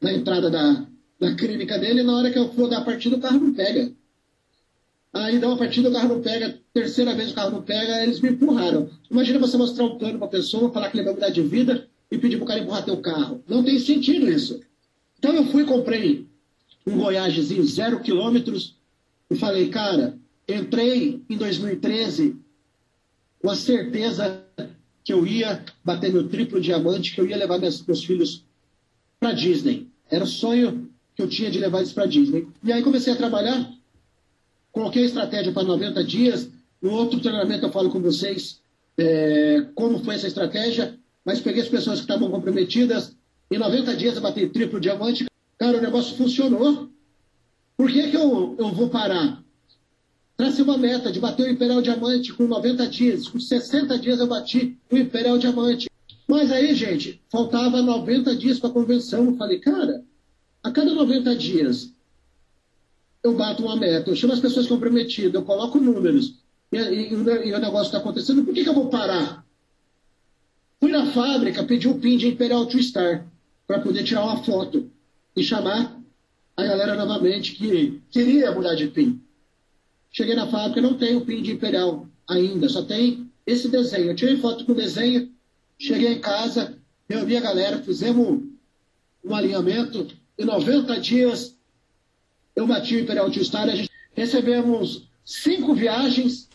na 0.00 0.12
entrada 0.12 0.50
da, 0.50 0.86
da 1.20 1.34
clínica 1.34 1.78
dele, 1.78 2.00
e 2.00 2.04
na 2.04 2.16
hora 2.16 2.30
que 2.30 2.38
eu 2.38 2.48
for 2.52 2.68
dar 2.68 2.78
a 2.78 2.84
partida, 2.84 3.16
o 3.16 3.20
carro 3.20 3.38
não 3.38 3.52
pega. 3.52 3.92
Aí 5.12 5.38
dá 5.38 5.48
uma 5.48 5.58
partida, 5.58 5.90
o 5.90 5.92
carro 5.92 6.08
não 6.08 6.22
pega, 6.22 6.58
terceira 6.72 7.14
vez 7.14 7.30
o 7.30 7.34
carro 7.34 7.50
não 7.50 7.62
pega, 7.62 8.02
eles 8.02 8.18
me 8.20 8.30
empurraram. 8.30 8.88
Imagina 9.10 9.38
você 9.38 9.56
mostrar 9.58 9.84
um 9.84 9.98
plano 9.98 10.18
para 10.18 10.28
pessoa, 10.28 10.72
falar 10.72 10.90
que 10.90 10.96
ele 10.96 11.04
vai 11.04 11.14
mudar 11.14 11.28
de 11.28 11.42
vida 11.42 11.86
e 12.10 12.16
pedir 12.16 12.36
para 12.36 12.44
o 12.44 12.48
cara 12.48 12.60
empurrar 12.60 12.84
teu 12.84 12.96
carro. 12.96 13.44
Não 13.46 13.62
tem 13.62 13.78
sentido 13.78 14.28
isso. 14.28 14.60
Então 15.18 15.34
eu 15.34 15.44
fui 15.46 15.64
comprei 15.64 16.26
um 16.86 16.98
Voyagezinho 16.98 17.64
zero 17.64 18.00
quilômetros 18.00 18.76
e 19.30 19.36
falei, 19.36 19.68
cara, 19.68 20.18
entrei 20.48 21.22
em 21.28 21.36
2013 21.36 22.36
com 23.40 23.50
a 23.50 23.56
certeza 23.56 24.44
que 25.04 25.12
eu 25.12 25.26
ia 25.26 25.64
bater 25.84 26.12
meu 26.12 26.28
triplo 26.28 26.60
diamante, 26.60 27.14
que 27.14 27.20
eu 27.20 27.26
ia 27.26 27.36
levar 27.36 27.58
meus, 27.58 27.84
meus 27.84 28.04
filhos 28.04 28.44
para 29.18 29.32
Disney. 29.32 29.88
Era 30.10 30.24
o 30.24 30.28
sonho 30.28 30.88
que 31.14 31.22
eu 31.22 31.28
tinha 31.28 31.50
de 31.50 31.58
levar 31.58 31.78
eles 31.78 31.92
para 31.92 32.06
Disney. 32.06 32.46
E 32.62 32.72
aí 32.72 32.82
comecei 32.82 33.12
a 33.12 33.16
trabalhar, 33.16 33.68
coloquei 34.70 35.02
a 35.02 35.06
estratégia 35.06 35.52
para 35.52 35.64
90 35.64 36.04
dias. 36.04 36.48
No 36.80 36.92
outro 36.92 37.20
treinamento 37.20 37.66
eu 37.66 37.72
falo 37.72 37.90
com 37.90 38.00
vocês 38.00 38.60
é, 38.96 39.66
como 39.74 40.02
foi 40.04 40.14
essa 40.14 40.26
estratégia, 40.26 40.98
mas 41.24 41.40
peguei 41.40 41.62
as 41.62 41.68
pessoas 41.68 41.98
que 41.98 42.04
estavam 42.04 42.30
comprometidas. 42.30 43.16
Em 43.50 43.58
90 43.58 43.96
dias 43.96 44.16
eu 44.16 44.22
bati 44.22 44.46
triplo 44.48 44.80
diamante. 44.80 45.26
Cara, 45.62 45.78
o 45.78 45.80
negócio 45.80 46.16
funcionou. 46.16 46.90
Por 47.76 47.88
que, 47.88 48.10
que 48.10 48.16
eu, 48.16 48.56
eu 48.58 48.72
vou 48.72 48.88
parar? 48.88 49.40
Tracei 50.36 50.64
uma 50.64 50.76
meta 50.76 51.12
de 51.12 51.20
bater 51.20 51.46
o 51.46 51.52
Imperial 51.52 51.80
Diamante 51.80 52.32
com 52.32 52.48
90 52.48 52.88
dias. 52.88 53.28
Com 53.28 53.38
60 53.38 53.96
dias 53.96 54.18
eu 54.18 54.26
bati 54.26 54.76
o 54.90 54.98
Imperial 54.98 55.38
Diamante. 55.38 55.88
Mas 56.26 56.50
aí, 56.50 56.74
gente, 56.74 57.22
faltava 57.30 57.80
90 57.80 58.34
dias 58.34 58.58
para 58.58 58.70
a 58.70 58.72
convenção. 58.72 59.26
Eu 59.26 59.36
falei, 59.36 59.60
cara, 59.60 60.02
a 60.64 60.72
cada 60.72 60.92
90 60.92 61.36
dias 61.36 61.92
eu 63.22 63.36
bato 63.36 63.62
uma 63.62 63.76
meta, 63.76 64.10
eu 64.10 64.16
chamo 64.16 64.32
as 64.32 64.40
pessoas 64.40 64.66
comprometidas, 64.66 65.34
eu 65.34 65.44
coloco 65.44 65.78
números 65.78 66.40
e, 66.72 66.76
e, 66.76 67.12
e 67.12 67.14
o 67.14 67.58
negócio 67.60 67.86
está 67.86 67.98
acontecendo, 67.98 68.44
por 68.44 68.52
que, 68.52 68.64
que 68.64 68.68
eu 68.68 68.74
vou 68.74 68.88
parar? 68.88 69.46
Fui 70.80 70.90
na 70.90 71.06
fábrica, 71.06 71.62
pedi 71.62 71.86
o 71.86 72.00
PIN 72.00 72.16
de 72.16 72.26
Imperial 72.26 72.66
Two 72.66 72.82
Star 72.82 73.24
para 73.64 73.78
poder 73.78 74.02
tirar 74.02 74.24
uma 74.24 74.42
foto 74.42 74.90
e 75.36 75.42
chamar 75.42 75.98
a 76.56 76.62
galera 76.64 76.94
novamente 76.94 77.52
que 77.52 78.02
queria 78.10 78.52
mudar 78.52 78.74
de 78.74 78.88
PIN. 78.88 79.20
Cheguei 80.10 80.34
na 80.34 80.46
fábrica, 80.46 80.80
não 80.80 80.94
tem 80.94 81.16
o 81.16 81.24
PIN 81.24 81.42
de 81.42 81.52
Imperial 81.52 82.06
ainda, 82.28 82.68
só 82.68 82.82
tem 82.82 83.30
esse 83.46 83.68
desenho. 83.68 84.10
Eu 84.10 84.16
tirei 84.16 84.36
foto 84.36 84.64
com 84.64 84.72
o 84.72 84.76
desenho, 84.76 85.30
cheguei 85.78 86.12
em 86.12 86.20
casa, 86.20 86.78
reuni 87.08 87.36
a 87.36 87.40
galera, 87.40 87.82
fizemos 87.82 88.42
um 89.24 89.34
alinhamento. 89.34 90.06
Em 90.38 90.44
90 90.44 91.00
dias, 91.00 91.56
eu 92.54 92.66
bati 92.66 92.96
o 92.96 93.00
Imperial 93.00 93.30
Two 93.30 93.44
Star. 93.44 93.68
A 93.68 93.74
gente 93.74 93.90
recebemos 94.14 95.08
cinco 95.24 95.74
viagens, 95.74 96.48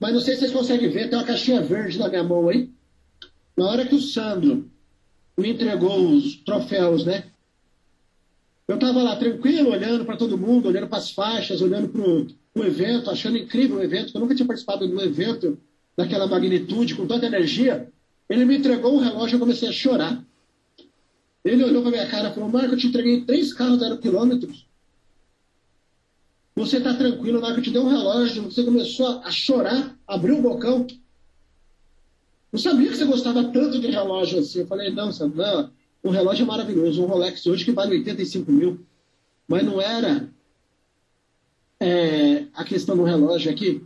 mas 0.00 0.12
não 0.12 0.20
sei 0.20 0.34
se 0.34 0.40
vocês 0.40 0.52
conseguem 0.52 0.90
ver, 0.90 1.08
tem 1.08 1.18
uma 1.18 1.24
caixinha 1.24 1.62
verde 1.62 1.98
na 1.98 2.08
minha 2.08 2.24
mão 2.24 2.48
aí. 2.48 2.70
Na 3.56 3.68
hora 3.68 3.86
que 3.86 3.94
o 3.94 4.00
Sandro 4.00 4.70
me 5.36 5.50
entregou 5.50 6.10
os 6.10 6.36
troféus, 6.36 7.04
né? 7.04 7.24
Eu 8.68 8.74
estava 8.74 9.02
lá 9.02 9.14
tranquilo, 9.16 9.70
olhando 9.70 10.04
para 10.04 10.16
todo 10.16 10.36
mundo, 10.36 10.68
olhando 10.68 10.88
para 10.88 10.98
as 10.98 11.10
faixas, 11.10 11.60
olhando 11.60 11.88
para 11.88 12.02
o 12.02 12.64
evento, 12.64 13.10
achando 13.10 13.38
incrível 13.38 13.76
o 13.76 13.82
evento, 13.82 14.12
eu 14.14 14.20
nunca 14.20 14.34
tinha 14.34 14.46
participado 14.46 14.86
de 14.88 14.94
um 14.94 15.00
evento 15.00 15.58
daquela 15.96 16.26
magnitude, 16.26 16.96
com 16.96 17.06
tanta 17.06 17.26
energia. 17.26 17.88
Ele 18.28 18.44
me 18.44 18.58
entregou 18.58 18.94
um 18.94 18.98
relógio 18.98 19.34
e 19.34 19.36
eu 19.36 19.40
comecei 19.40 19.68
a 19.68 19.72
chorar. 19.72 20.22
Ele 21.44 21.62
olhou 21.62 21.80
para 21.80 21.92
minha 21.92 22.08
cara 22.08 22.30
e 22.30 22.34
falou: 22.34 22.48
Marco, 22.48 22.74
eu 22.74 22.78
te 22.78 22.88
entreguei 22.88 23.24
três 23.24 23.52
carros 23.52 23.78
zero 23.78 23.98
quilômetros. 23.98 24.66
Você 26.56 26.78
está 26.78 26.92
tranquilo, 26.94 27.40
na 27.40 27.46
hora 27.46 27.54
que 27.54 27.60
eu 27.60 27.64
te 27.64 27.70
dei 27.70 27.80
um 27.80 27.88
relógio, 27.88 28.42
você 28.42 28.64
começou 28.64 29.20
a 29.20 29.30
chorar, 29.30 29.96
abriu 30.08 30.38
o 30.38 30.42
bocão. 30.42 30.86
Não 32.50 32.58
sabia 32.58 32.88
que 32.88 32.96
você 32.96 33.04
gostava 33.04 33.44
tanto 33.44 33.78
de 33.78 33.86
relógio 33.86 34.40
assim. 34.40 34.60
Eu 34.60 34.66
falei: 34.66 34.90
Não, 34.90 35.10
não, 35.10 35.70
um 36.06 36.10
relógio 36.10 36.44
é 36.44 36.46
maravilhoso, 36.46 37.02
um 37.02 37.06
Rolex 37.06 37.44
hoje 37.46 37.64
que 37.64 37.72
vale 37.72 37.96
85 37.96 38.52
mil. 38.52 38.80
Mas 39.48 39.64
não 39.64 39.80
era 39.80 40.28
é, 41.80 42.44
a 42.54 42.64
questão 42.64 42.96
do 42.96 43.02
relógio 43.02 43.50
aqui. 43.50 43.82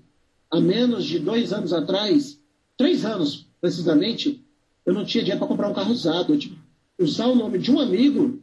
Há 0.50 0.60
menos 0.60 1.04
de 1.06 1.18
dois 1.18 1.52
anos 1.52 1.72
atrás, 1.72 2.38
três 2.76 3.04
anos 3.04 3.46
precisamente, 3.60 4.42
eu 4.84 4.92
não 4.92 5.04
tinha 5.04 5.22
dinheiro 5.22 5.38
para 5.38 5.48
comprar 5.48 5.68
um 5.68 5.74
carro 5.74 5.92
usado. 5.92 6.34
Eu 6.98 7.04
usar 7.04 7.26
o 7.26 7.34
nome 7.34 7.58
de 7.58 7.70
um 7.70 7.80
amigo 7.80 8.42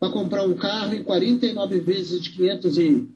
para 0.00 0.12
comprar 0.12 0.44
um 0.44 0.54
carro 0.54 0.94
em 0.94 1.04
49 1.04 1.78
vezes 1.78 2.20
de 2.20 2.30
500 2.30 2.78
e 2.78 3.08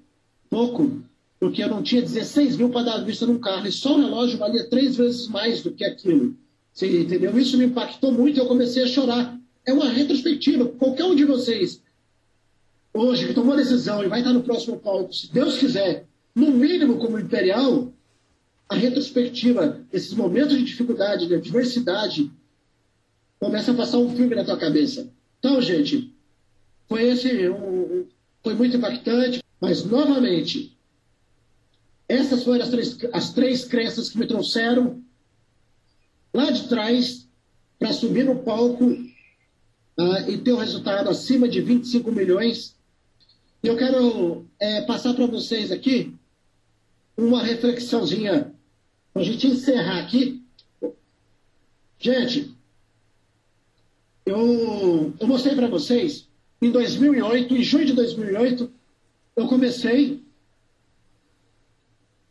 pouco, 0.49 1.03
porque 1.41 1.65
eu 1.65 1.69
não 1.69 1.83
tinha 1.83 2.01
16 2.01 2.57
mil 2.57 2.71
para 2.71 2.83
dar 2.83 2.99
vista 2.99 3.27
num 3.27 3.41
carro. 3.41 3.67
E 3.67 3.73
só 3.73 3.97
o 3.97 4.01
relógio 4.01 4.39
valia 4.39 4.69
três 4.69 4.97
vezes 4.97 5.27
mais 5.27 5.63
do 5.63 5.73
que 5.73 5.85
aquilo. 5.85 6.37
Você 6.73 7.01
entendeu? 7.01 7.37
Isso 7.37 7.59
me 7.59 7.65
impactou 7.65 8.13
muito 8.13 8.37
e 8.37 8.41
eu 8.41 8.47
comecei 8.47 8.85
a 8.85 8.87
chorar 8.87 9.37
é 9.67 9.73
uma 9.73 9.91
retrospectiva. 9.91 10.65
Qualquer 10.67 11.05
um 11.05 11.15
de 11.15 11.25
vocês, 11.25 11.83
hoje, 12.95 13.27
que 13.27 13.35
tomou 13.35 13.55
a 13.55 13.57
decisão 13.57 14.03
e 14.03 14.09
vai 14.09 14.21
estar 14.21 14.33
no 14.33 14.43
próximo 14.43 14.79
palco, 14.79 15.13
se 15.13 15.31
Deus 15.33 15.59
quiser, 15.59 16.07
no 16.35 16.51
mínimo 16.53 16.99
como 16.99 17.19
imperial, 17.19 17.93
a 18.69 18.75
retrospectiva, 18.75 19.85
esses 19.93 20.15
momentos 20.15 20.57
de 20.57 20.65
dificuldade, 20.65 21.27
de 21.27 21.35
adversidade, 21.35 22.31
começa 23.39 23.73
a 23.73 23.75
passar 23.75 23.99
um 23.99 24.15
filme 24.17 24.35
na 24.35 24.45
tua 24.45 24.57
cabeça. 24.57 25.13
Então, 25.39 25.61
gente, 25.61 26.15
foi 26.89 27.03
esse, 27.05 27.49
um, 27.49 28.07
foi 28.43 28.55
muito 28.55 28.77
impactante, 28.77 29.43
mas 29.61 29.85
novamente, 29.85 30.77
Essas 32.09 32.45
foram 32.45 32.63
as 32.63 32.71
três, 32.71 32.99
as 33.13 33.33
três 33.33 33.65
crenças 33.65 34.09
que 34.09 34.19
me 34.19 34.27
trouxeram 34.29 35.03
lá 36.33 36.51
de 36.53 36.69
trás 36.69 37.29
para 37.79 37.93
subir 37.93 38.25
no 38.25 38.37
palco 38.45 38.97
uh, 39.99 40.31
e 40.31 40.39
ter 40.39 40.53
um 40.53 40.59
resultado 40.59 41.09
acima 41.09 41.49
de 41.49 41.61
25 41.61 42.11
milhões. 42.13 42.77
E 43.63 43.69
eu 43.69 43.77
quero 43.77 44.47
é, 44.61 44.83
passar 44.83 45.15
para 45.15 45.27
vocês 45.27 45.73
aqui 45.73 46.15
uma 47.17 47.43
reflexãozinha 47.43 48.53
para 49.13 49.23
a 49.23 49.25
gente 49.25 49.47
encerrar 49.47 50.01
aqui. 50.01 50.43
Gente, 51.99 52.55
eu, 54.25 55.15
eu 55.19 55.27
mostrei 55.27 55.55
para 55.55 55.69
vocês, 55.69 56.29
em 56.61 56.71
2008, 56.71 57.57
em 57.57 57.63
junho 57.63 57.87
de 57.87 57.93
2008, 57.95 58.71
eu 59.37 59.47
comecei 59.47 60.23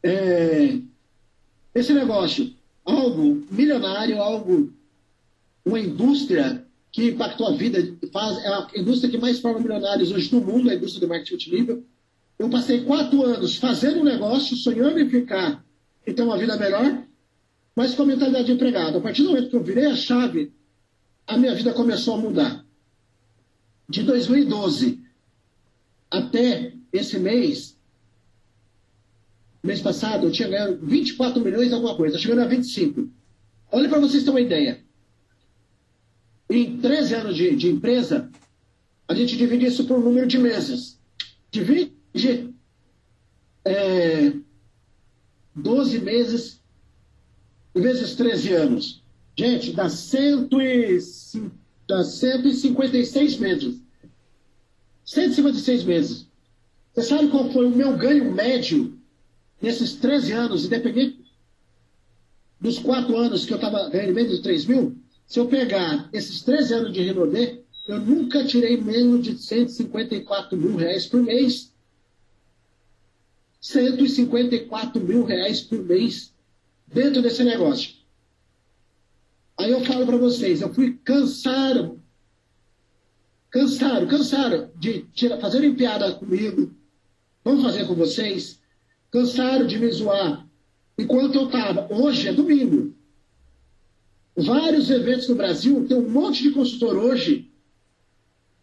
é, 0.04 0.80
esse 1.74 1.94
negócio, 1.94 2.54
algo 2.84 3.46
milionário, 3.50 4.22
algo, 4.22 4.72
uma 5.66 5.80
indústria 5.80 6.65
que 6.96 7.10
impactou 7.10 7.48
a 7.48 7.52
vida, 7.52 7.78
faz, 8.10 8.38
é 8.38 8.48
a 8.48 8.70
indústria 8.78 9.12
que 9.12 9.18
mais 9.18 9.42
forma 9.42 9.60
milionários 9.60 10.14
hoje 10.14 10.34
no 10.34 10.40
mundo, 10.40 10.70
a 10.70 10.76
indústria 10.76 11.06
do 11.06 11.10
marketing 11.10 11.34
multinível. 11.34 11.84
Eu 12.40 12.50
passei 12.50 12.86
quatro 12.86 13.22
anos 13.22 13.58
fazendo 13.58 14.00
um 14.00 14.04
negócio, 14.06 14.56
sonhando 14.56 14.98
em 14.98 15.10
ficar 15.10 15.62
e 16.08 16.14
ter 16.14 16.22
uma 16.22 16.38
vida 16.38 16.56
melhor, 16.56 17.04
mas 17.76 17.94
com 17.94 18.04
a 18.04 18.06
mentalidade 18.06 18.46
de 18.46 18.54
empregado. 18.54 18.98
A 18.98 19.02
partir 19.02 19.24
do 19.24 19.32
momento 19.32 19.50
que 19.50 19.56
eu 19.58 19.64
virei 19.64 19.88
a 19.88 19.96
chave, 19.98 20.54
a 21.28 21.38
minha 21.38 21.54
vida 21.54 21.74
começou 21.74 22.14
a 22.14 22.18
mudar. 22.18 22.66
De 23.90 24.02
2012 24.02 25.04
até 26.10 26.72
esse 26.94 27.20
mês, 27.20 27.78
mês 29.62 29.82
passado 29.82 30.28
eu 30.28 30.32
tinha 30.32 30.48
ganhado 30.48 30.80
24 30.82 31.44
milhões 31.44 31.74
alguma 31.74 31.98
coisa, 31.98 32.18
chegando 32.18 32.40
a 32.40 32.46
25. 32.46 33.10
Olha 33.70 33.90
para 33.90 34.00
vocês 34.00 34.24
terem 34.24 34.34
uma 34.34 34.40
ideia. 34.40 34.85
Em 36.50 36.78
13 36.78 37.16
anos 37.16 37.36
de, 37.36 37.56
de, 37.56 37.70
empresa, 37.70 38.30
a 39.08 39.16
gente 39.16 39.36
divide 39.36 39.66
isso 39.66 39.86
por 39.86 40.00
número 40.00 40.28
de 40.28 40.38
meses. 40.38 41.00
Divide 41.52 42.54
é, 43.64 44.34
12 45.56 46.00
meses 46.00 46.62
vezes 47.74 48.16
13 48.16 48.54
anos. 48.54 49.04
Gente, 49.38 49.74
dá, 49.74 49.90
cento 49.90 50.62
e, 50.62 51.00
dá 51.88 52.04
156 52.04 53.38
meses. 53.38 53.82
156 55.04 55.84
meses. 55.84 56.28
Você 56.94 57.10
sabe 57.10 57.28
qual 57.28 57.52
foi 57.52 57.66
o 57.66 57.76
meu 57.76 57.98
ganho 57.98 58.32
médio 58.32 58.98
nesses 59.62 59.94
13 59.94 60.32
anos, 60.32 60.66
independente 60.66 61.26
dos 62.60 62.80
4 62.80 63.16
anos 63.18 63.46
que 63.46 63.52
eu 63.52 63.58
estava 63.58 63.90
ganhando 63.90 64.14
menos 64.14 64.38
de 64.38 64.42
3 64.42 64.66
mil, 64.66 64.98
se 65.28 65.40
eu 65.40 65.48
pegar 65.48 66.10
esses 66.14 66.42
13 66.42 66.74
anos 66.74 66.94
de 66.94 67.02
Renaudet, 67.02 67.64
eu 67.88 68.00
nunca 68.00 68.44
tirei 68.46 68.78
menos 68.78 69.24
de 69.24 69.38
154 69.38 70.58
mil 70.58 70.76
reais 70.76 71.06
por 71.06 71.22
mês. 71.22 71.74
154 73.60 75.02
mil 75.02 75.24
reais 75.24 75.62
por 75.62 75.84
mês 75.84 76.34
dentro 76.88 77.22
desse 77.22 77.44
negócio. 77.44 77.96
Aí 79.58 79.72
eu 79.72 79.84
falo 79.84 80.06
para 80.06 80.18
vocês, 80.18 80.62
eu 80.62 80.74
fui 80.74 81.00
cansado, 81.04 82.02
cansado, 83.50 84.08
cansado 84.08 84.72
de 84.76 85.04
tirar, 85.14 85.40
fazerem 85.40 85.74
piada 85.74 86.14
comigo. 86.14 86.76
Vamos 87.44 87.64
fazer 87.64 87.86
com 87.86 87.96
vocês. 87.96 88.60
Cansaram 89.12 89.66
de 89.66 89.78
me 89.78 89.90
zoar. 89.92 90.46
Enquanto 90.98 91.36
eu 91.36 91.46
estava, 91.46 91.88
hoje 91.94 92.28
é 92.28 92.34
domingo. 92.34 92.95
Vários 94.36 94.90
eventos 94.90 95.30
no 95.30 95.36
Brasil, 95.36 95.88
tem 95.88 95.98
um 95.98 96.10
monte 96.10 96.44
de 96.44 96.52
consultor 96.52 96.98
hoje 96.98 97.50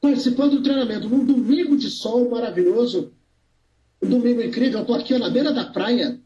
participando 0.00 0.56
do 0.56 0.62
treinamento. 0.62 1.08
Num 1.08 1.24
domingo 1.24 1.76
de 1.76 1.88
sol 1.88 2.28
maravilhoso, 2.28 3.12
um 4.02 4.08
domingo 4.08 4.42
incrível, 4.42 4.80
eu 4.80 4.82
estou 4.82 4.96
aqui 4.96 5.16
na 5.16 5.30
beira 5.30 5.52
da 5.52 5.64
praia, 5.64 6.20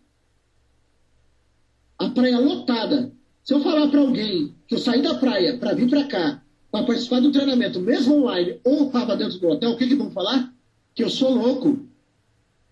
a 1.99 2.09
praia 2.09 2.41
lotada. 2.41 3.13
Se 3.45 3.55
eu 3.55 3.63
falar 3.63 3.87
para 3.89 4.01
alguém 4.01 4.53
que 4.67 4.75
eu 4.75 4.79
saí 4.79 5.01
da 5.01 5.15
praia 5.15 5.57
para 5.59 5.75
vir 5.75 5.89
para 5.89 6.05
cá, 6.05 6.43
para 6.73 6.85
participar 6.85 7.21
do 7.21 7.31
treinamento, 7.31 7.79
mesmo 7.79 8.17
online, 8.17 8.59
ou 8.65 8.87
estava 8.87 9.17
dentro 9.17 9.39
do 9.39 9.49
hotel, 9.49 9.71
o 9.71 9.77
que, 9.77 9.87
que 9.87 9.95
vão 9.95 10.11
falar? 10.11 10.53
Que 10.93 11.05
eu 11.05 11.11
sou 11.11 11.31
louco, 11.33 11.87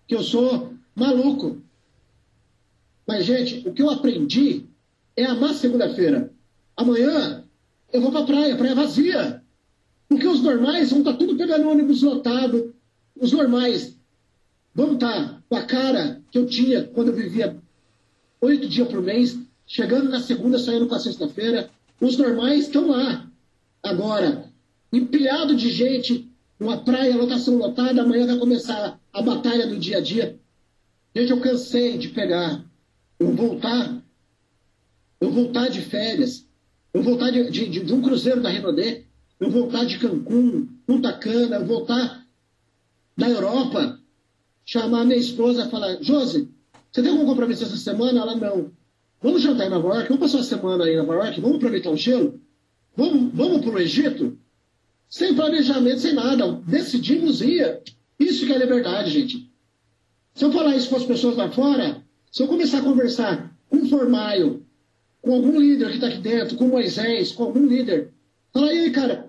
que 0.07 0.15
eu 0.15 0.21
sou 0.21 0.73
maluco. 0.93 1.61
Mas, 3.07 3.23
gente, 3.23 3.65
o 3.67 3.71
que 3.71 3.81
eu 3.81 3.89
aprendi 3.89 4.65
é 5.15 5.23
amar 5.23 5.53
segunda-feira. 5.53 6.34
Amanhã 6.77 7.43
eu 7.91 8.01
vou 8.01 8.11
para 8.11 8.21
a 8.21 8.25
praia, 8.25 8.55
praia 8.55 8.75
vazia. 8.75 9.41
Porque 10.07 10.27
os 10.27 10.41
normais 10.41 10.89
vão 10.89 10.99
estar 10.99 11.13
tá 11.13 11.17
tudo 11.17 11.35
pegando 11.35 11.69
ônibus 11.69 12.01
lotado. 12.01 12.75
Os 13.15 13.31
normais 13.31 13.97
vão 14.73 14.93
estar 14.93 15.29
tá 15.29 15.43
com 15.47 15.55
a 15.55 15.63
cara 15.63 16.21
que 16.29 16.37
eu 16.37 16.45
tinha 16.45 16.83
quando 16.83 17.09
eu 17.09 17.15
vivia 17.15 17.57
oito 18.41 18.67
dias 18.67 18.87
por 18.87 19.01
mês, 19.01 19.37
chegando 19.65 20.09
na 20.09 20.19
segunda, 20.19 20.59
saindo 20.59 20.87
com 20.87 20.95
a 20.95 20.99
sexta-feira. 20.99 21.69
Os 21.99 22.17
normais 22.17 22.65
estão 22.65 22.87
lá. 22.89 23.27
Agora, 23.81 24.51
empilhado 24.91 25.55
de 25.55 25.69
gente, 25.69 26.29
uma 26.59 26.77
praia, 26.77 27.15
lotação 27.15 27.55
lotada, 27.57 28.01
amanhã 28.01 28.27
vai 28.27 28.37
começar 28.37 28.99
a 29.11 29.21
batalha 29.21 29.67
do 29.67 29.77
dia 29.77 29.97
a 29.97 30.01
dia. 30.01 30.39
Gente, 31.15 31.31
eu 31.31 31.39
cansei 31.39 31.97
de 31.97 32.09
pegar, 32.09 32.63
eu 33.19 33.33
voltar, 33.33 34.03
eu 35.21 35.31
voltar 35.31 35.69
de 35.69 35.81
férias, 35.81 36.44
eu 36.95 37.03
voltar 37.03 37.29
de, 37.29 37.51
de, 37.51 37.83
de 37.83 37.93
um 37.93 38.01
cruzeiro 38.01 38.41
da 38.41 38.47
Renaudet, 38.47 39.05
eu 39.37 39.51
voltar 39.51 39.83
de 39.83 39.99
Cancún, 39.99 40.65
Punta 40.87 41.11
Cana, 41.11 41.57
eu 41.57 41.65
voltar 41.65 42.25
da 43.17 43.29
Europa, 43.29 43.99
chamar 44.65 45.03
minha 45.03 45.19
esposa 45.19 45.65
e 45.65 45.69
falar, 45.69 46.01
Josi, 46.01 46.49
você 46.89 47.03
tem 47.03 47.11
algum 47.11 47.25
compromisso 47.25 47.65
essa 47.65 47.75
semana? 47.75 48.21
Ela, 48.21 48.35
não. 48.37 48.71
Vamos 49.21 49.41
jantar 49.41 49.67
em 49.67 49.69
Nova 49.69 49.89
York? 49.89 50.07
Vamos 50.07 50.21
passar 50.21 50.37
uma 50.37 50.43
semana 50.45 50.85
aí 50.85 50.93
em 50.93 50.97
Nova 50.97 51.15
York? 51.15 51.41
Vamos 51.41 51.57
aproveitar 51.57 51.89
o 51.89 51.97
gelo? 51.97 52.39
Vamos, 52.95 53.33
vamos 53.33 53.59
para 53.59 53.71
o 53.71 53.79
Egito? 53.79 54.37
Sem 55.09 55.35
planejamento, 55.35 55.99
sem 55.99 56.13
nada. 56.13 56.61
Decidimos 56.65 57.41
ir. 57.41 57.81
Isso 58.17 58.45
que 58.45 58.53
é 58.53 58.57
liberdade, 58.57 59.11
gente. 59.11 59.51
Se 60.33 60.45
eu 60.45 60.51
falar 60.53 60.77
isso 60.77 60.87
para 60.87 60.99
as 60.99 61.05
pessoas 61.05 61.35
lá 61.35 61.51
fora, 61.51 62.01
se 62.31 62.41
eu 62.41 62.47
começar 62.47 62.77
a 62.77 62.83
conversar 62.83 63.53
com 63.69 63.79
o 63.79 63.89
Formaio, 63.89 64.64
com 65.25 65.33
algum 65.33 65.59
líder 65.59 65.89
que 65.89 65.95
está 65.95 66.07
aqui 66.07 66.19
dentro, 66.19 66.55
com 66.55 66.67
Moisés, 66.67 67.31
com 67.31 67.45
algum 67.45 67.65
líder, 67.65 68.13
fala 68.53 68.67
aí, 68.67 68.91
cara, 68.91 69.27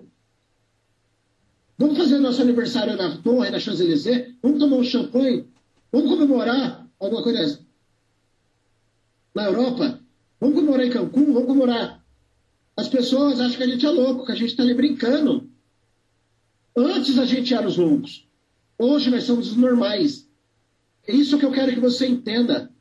vamos 1.75 1.97
fazer 1.97 2.19
nosso 2.19 2.39
aniversário 2.39 2.95
na 2.95 3.17
torre, 3.17 3.49
na 3.49 3.59
Champs-Élysées, 3.59 4.35
vamos 4.41 4.59
tomar 4.59 4.77
um 4.77 4.83
champanhe, 4.83 5.47
vamos 5.91 6.07
comemorar 6.07 6.87
alguma 6.99 7.23
coisa 7.23 7.59
na 9.33 9.45
Europa, 9.45 9.99
vamos 10.39 10.55
comemorar 10.55 10.85
em 10.85 10.91
Cancún, 10.91 11.33
vamos 11.33 11.47
comemorar. 11.47 12.05
As 12.75 12.87
pessoas 12.87 13.39
acham 13.39 13.57
que 13.57 13.63
a 13.63 13.67
gente 13.67 13.85
é 13.85 13.89
louco, 13.89 14.23
que 14.23 14.31
a 14.31 14.35
gente 14.35 14.49
está 14.51 14.61
ali 14.61 14.75
brincando. 14.75 15.49
Antes 16.75 17.17
a 17.17 17.25
gente 17.25 17.55
era 17.55 17.67
os 17.67 17.75
loucos. 17.75 18.27
Hoje 18.77 19.09
nós 19.09 19.23
somos 19.23 19.49
os 19.49 19.57
normais. 19.57 20.29
É 21.07 21.11
isso 21.11 21.39
que 21.39 21.45
eu 21.45 21.51
quero 21.51 21.73
que 21.73 21.79
você 21.79 22.05
entenda. 22.05 22.71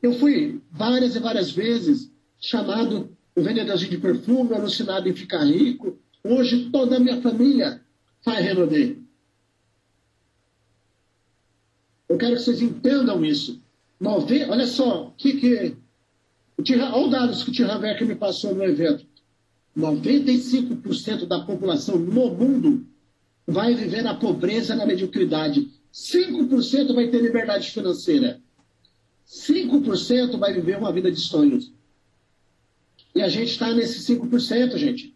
Eu 0.00 0.12
fui 0.12 0.60
várias 0.70 1.16
e 1.16 1.18
várias 1.18 1.50
vezes 1.50 2.11
chamado 2.42 3.16
o 3.36 3.40
vendedorzinho 3.40 3.92
de 3.92 3.98
perfume, 3.98 4.52
alucinado 4.52 5.08
em 5.08 5.14
ficar 5.14 5.44
rico. 5.44 5.96
Hoje 6.24 6.68
toda 6.70 6.96
a 6.96 7.00
minha 7.00 7.22
família 7.22 7.80
faz 8.20 8.44
Renaudet. 8.44 9.00
Eu 12.08 12.18
quero 12.18 12.36
que 12.36 12.42
vocês 12.42 12.60
entendam 12.60 13.24
isso. 13.24 13.62
Nove... 13.98 14.44
Olha 14.44 14.66
só, 14.66 15.14
que 15.16 15.34
que... 15.34 15.76
olha 16.58 16.96
os 16.96 17.10
dados 17.10 17.44
que 17.44 17.50
o 17.50 17.52
Tira 17.52 17.78
Becker 17.78 18.06
me 18.06 18.16
passou 18.16 18.54
no 18.54 18.64
evento. 18.64 19.06
95% 19.78 21.24
da 21.26 21.40
população 21.40 21.96
no 21.96 22.30
mundo 22.34 22.86
vai 23.46 23.74
viver 23.74 24.02
na 24.02 24.14
pobreza, 24.14 24.74
na 24.74 24.84
mediocridade. 24.84 25.70
5% 25.92 26.94
vai 26.94 27.08
ter 27.08 27.22
liberdade 27.22 27.70
financeira. 27.70 28.40
5% 29.26 30.38
vai 30.38 30.52
viver 30.52 30.76
uma 30.76 30.92
vida 30.92 31.10
de 31.10 31.20
sonhos. 31.20 31.72
E 33.14 33.20
a 33.22 33.28
gente 33.28 33.50
está 33.50 33.72
nesse 33.72 34.00
5%, 34.14 34.76
gente. 34.76 35.14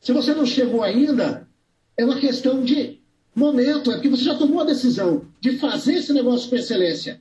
Se 0.00 0.12
você 0.12 0.34
não 0.34 0.46
chegou 0.46 0.82
ainda, 0.82 1.48
é 1.96 2.04
uma 2.04 2.18
questão 2.20 2.62
de 2.62 3.00
momento, 3.34 3.90
é 3.90 3.94
porque 3.94 4.08
você 4.08 4.24
já 4.24 4.34
tomou 4.36 4.60
a 4.60 4.64
decisão 4.64 5.26
de 5.40 5.58
fazer 5.58 5.94
esse 5.94 6.12
negócio 6.12 6.48
com 6.48 6.56
excelência. 6.56 7.20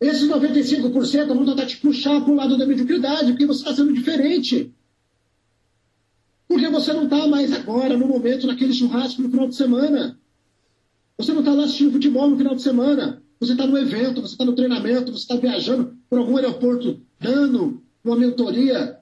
Esses 0.00 0.28
95% 0.28 1.26
vão 1.28 1.44
tentar 1.44 1.66
te 1.66 1.76
puxar 1.78 2.20
para 2.20 2.32
o 2.32 2.34
lado 2.34 2.58
da 2.58 2.66
mediocridade, 2.66 3.32
porque 3.32 3.46
você 3.46 3.60
está 3.60 3.74
sendo 3.74 3.92
diferente. 3.92 4.74
Porque 6.48 6.68
você 6.68 6.92
não 6.92 7.04
está 7.04 7.26
mais 7.26 7.52
agora, 7.52 7.96
no 7.96 8.06
momento, 8.06 8.46
naquele 8.46 8.72
churrasco 8.72 9.22
no 9.22 9.30
final 9.30 9.48
de 9.48 9.56
semana. 9.56 10.18
Você 11.16 11.32
não 11.32 11.40
está 11.40 11.52
lá 11.52 11.64
assistindo 11.64 11.92
futebol 11.92 12.28
no 12.28 12.36
final 12.36 12.54
de 12.54 12.62
semana. 12.62 13.22
você 13.38 13.52
está 13.52 13.66
no 13.66 13.78
evento, 13.78 14.20
você 14.20 14.34
está 14.34 14.44
no 14.44 14.54
treinamento, 14.54 15.12
você 15.12 15.22
está 15.22 15.36
viajando 15.36 15.96
por 16.08 16.18
algum 16.18 16.36
aeroporto, 16.36 17.00
dando 17.18 17.82
uma 18.04 18.16
mentoria. 18.16 18.98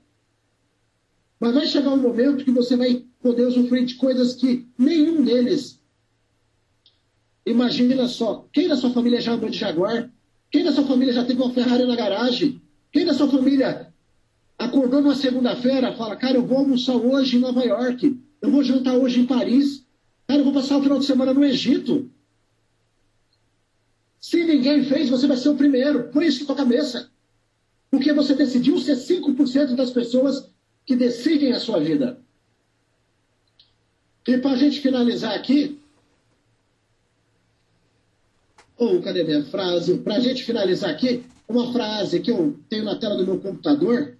Mas 1.40 1.54
vai 1.54 1.66
chegar 1.66 1.90
um 1.90 1.96
momento 2.00 2.44
que 2.44 2.50
você 2.50 2.76
vai 2.76 3.04
poder 3.20 3.46
usufruir 3.46 3.84
de 3.84 3.94
coisas 3.94 4.34
que 4.34 4.68
nenhum 4.78 5.24
deles. 5.24 5.80
Imagina 7.44 8.06
só, 8.06 8.46
quem 8.52 8.68
da 8.68 8.76
sua 8.76 8.90
família 8.90 9.20
já 9.20 9.32
andou 9.32 9.50
de 9.50 9.58
Jaguar? 9.58 10.10
Quem 10.50 10.62
da 10.62 10.72
sua 10.72 10.84
família 10.84 11.12
já 11.12 11.24
teve 11.24 11.40
uma 11.40 11.52
Ferrari 11.52 11.84
na 11.84 11.96
garagem? 11.96 12.62
Quem 12.92 13.04
da 13.04 13.14
sua 13.14 13.28
família 13.28 13.92
acordou 14.58 15.00
numa 15.00 15.14
segunda-feira, 15.14 15.94
fala, 15.94 16.14
cara, 16.14 16.36
eu 16.36 16.46
vou 16.46 16.58
almoçar 16.58 16.94
hoje 16.94 17.36
em 17.36 17.40
Nova 17.40 17.64
York, 17.64 18.20
eu 18.40 18.50
vou 18.50 18.62
jantar 18.62 18.94
hoje 18.94 19.20
em 19.20 19.26
Paris, 19.26 19.84
cara, 20.26 20.40
eu 20.40 20.44
vou 20.44 20.52
passar 20.52 20.76
o 20.76 20.82
final 20.82 20.98
de 20.98 21.06
semana 21.06 21.34
no 21.34 21.44
Egito. 21.44 22.08
Se 24.20 24.44
ninguém 24.44 24.84
fez, 24.84 25.10
você 25.10 25.26
vai 25.26 25.36
ser 25.36 25.48
o 25.48 25.56
primeiro. 25.56 26.04
Por 26.10 26.22
isso 26.22 26.38
que 26.38 26.44
tua 26.44 26.54
cabeça. 26.54 27.10
Porque 28.02 28.12
você 28.12 28.34
decidiu 28.34 28.80
ser 28.80 28.96
5% 28.96 29.76
das 29.76 29.92
pessoas 29.92 30.50
que 30.84 30.96
decidem 30.96 31.52
a 31.52 31.60
sua 31.60 31.78
vida. 31.78 32.18
E 34.26 34.38
para 34.38 34.50
a 34.50 34.56
gente 34.56 34.80
finalizar 34.80 35.32
aqui, 35.36 35.78
ou 38.76 38.96
oh, 38.96 39.02
cadê 39.02 39.22
minha 39.22 39.44
frase? 39.44 39.98
Para 39.98 40.16
a 40.16 40.18
gente 40.18 40.42
finalizar 40.42 40.90
aqui, 40.90 41.24
uma 41.48 41.72
frase 41.72 42.18
que 42.18 42.32
eu 42.32 42.58
tenho 42.68 42.82
na 42.82 42.96
tela 42.96 43.14
do 43.14 43.24
meu 43.24 43.38
computador, 43.38 44.16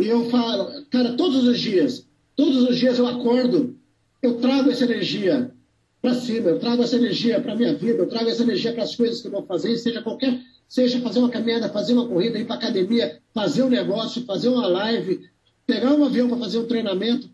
e 0.00 0.06
eu 0.06 0.30
falo, 0.30 0.86
cara, 0.86 1.12
todos 1.12 1.46
os 1.46 1.60
dias, 1.60 2.06
todos 2.34 2.70
os 2.70 2.78
dias 2.78 2.98
eu 2.98 3.06
acordo, 3.06 3.76
eu 4.22 4.36
trago 4.36 4.70
essa 4.70 4.84
energia 4.84 5.52
para 6.00 6.14
cima, 6.14 6.48
eu 6.48 6.58
trago 6.58 6.82
essa 6.82 6.96
energia 6.96 7.38
para 7.38 7.54
minha 7.54 7.74
vida, 7.74 7.98
eu 7.98 8.08
trago 8.08 8.30
essa 8.30 8.44
energia 8.44 8.72
para 8.72 8.84
as 8.84 8.96
coisas 8.96 9.20
que 9.20 9.26
eu 9.26 9.32
vou 9.32 9.44
fazer, 9.44 9.76
seja 9.76 10.00
qualquer, 10.00 10.40
seja 10.68 11.00
fazer 11.00 11.18
uma 11.18 11.30
caminhada, 11.30 11.70
fazer 11.70 11.94
uma 11.94 12.06
corrida, 12.06 12.38
ir 12.38 12.44
para 12.44 12.56
academia, 12.56 13.20
fazer 13.32 13.62
um 13.62 13.70
negócio, 13.70 14.24
fazer 14.24 14.50
uma 14.50 14.66
live, 14.66 15.28
pegar 15.66 15.94
um 15.94 16.04
avião 16.04 16.28
para 16.28 16.38
fazer 16.38 16.58
um 16.58 16.66
treinamento, 16.66 17.30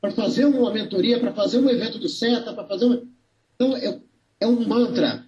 para 0.00 0.10
fazer 0.10 0.46
uma 0.46 0.72
mentoria, 0.72 1.20
para 1.20 1.32
fazer 1.32 1.58
um 1.58 1.68
evento 1.68 1.98
do 1.98 2.08
SETA, 2.08 2.54
para 2.54 2.66
fazer 2.66 2.86
uma... 2.86 3.02
Então, 3.54 3.76
é, 3.76 4.00
é 4.40 4.46
um 4.46 4.66
mantra 4.66 5.26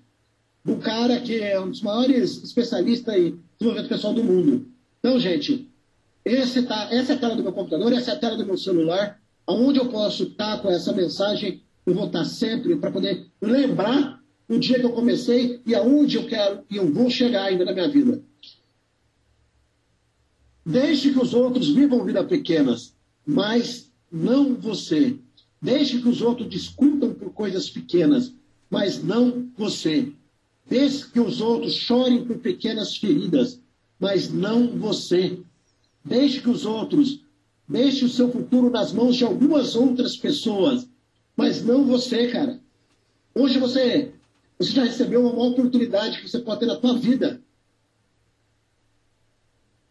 do 0.65 0.77
cara 0.77 1.21
que 1.21 1.39
é 1.41 1.61
um 1.61 1.69
dos 1.69 1.83
maiores 1.83 2.43
especialistas 2.43 3.15
em 3.15 3.39
desenvolvimento 3.59 3.89
pessoal 3.89 4.15
do 4.15 4.25
mundo. 4.25 4.67
Então, 5.01 5.19
gente, 5.19 5.69
tá, 6.67 6.89
essa 6.91 7.13
é 7.13 7.17
a 7.17 7.19
tela 7.19 7.37
do 7.37 7.43
meu 7.43 7.53
computador, 7.53 7.93
essa 7.93 8.13
é 8.13 8.15
a 8.15 8.19
tela 8.19 8.37
do 8.37 8.47
meu 8.47 8.57
celular, 8.57 9.21
onde 9.47 9.79
eu 9.79 9.91
posso 9.91 10.23
estar 10.23 10.63
com 10.63 10.71
essa 10.71 10.93
mensagem, 10.93 11.61
eu 11.85 11.95
vou 11.95 12.07
estar 12.07 12.25
sempre 12.25 12.77
para 12.77 12.91
poder 12.91 13.27
lembrar 13.43 14.22
o 14.53 14.59
dia 14.59 14.79
que 14.79 14.85
eu 14.85 14.93
comecei 14.93 15.61
e 15.65 15.75
aonde 15.75 16.17
eu 16.17 16.27
quero 16.27 16.63
e 16.71 16.77
eu 16.77 16.93
vou 16.93 17.09
chegar 17.09 17.45
ainda 17.45 17.65
na 17.65 17.73
minha 17.73 17.89
vida. 17.89 18.23
Deixe 20.65 21.11
que 21.11 21.19
os 21.19 21.33
outros 21.35 21.71
vivam 21.71 22.05
vidas 22.05 22.27
pequenas, 22.27 22.95
mas 23.27 23.91
não 24.11 24.55
você. 24.55 25.17
Deixe 25.61 26.01
que 26.01 26.09
os 26.09 26.21
outros 26.21 26.49
discutam 26.49 27.15
por 27.15 27.33
coisas 27.33 27.71
pequenas, 27.71 28.33
mas 28.69 29.03
não 29.03 29.49
você. 29.57 30.13
Deixe 30.69 31.11
que 31.11 31.19
os 31.19 31.41
outros 31.41 31.75
chorem 31.75 32.25
por 32.25 32.39
pequenas 32.39 32.97
feridas, 32.97 33.61
mas 33.99 34.31
não 34.31 34.69
você. 34.69 35.39
Deixe 36.05 36.41
que 36.41 36.51
os 36.51 36.67
outros, 36.67 37.21
deixe 37.67 38.05
o 38.05 38.09
seu 38.09 38.31
futuro 38.31 38.71
nas 38.71 38.93
mãos 38.93 39.17
de 39.17 39.25
algumas 39.25 39.75
outras 39.75 40.17
pessoas, 40.17 40.87
mas 41.37 41.65
não 41.65 41.85
você, 41.85 42.29
cara. 42.29 42.61
Hoje 43.35 43.59
você, 43.59 44.13
você 44.63 44.73
já 44.73 44.85
recebeu 44.85 45.21
uma 45.21 45.33
maior 45.33 45.51
oportunidade 45.51 46.21
que 46.21 46.29
você 46.29 46.39
pode 46.39 46.61
ter 46.61 46.67
na 46.67 46.77
tua 46.77 46.97
vida. 46.97 47.41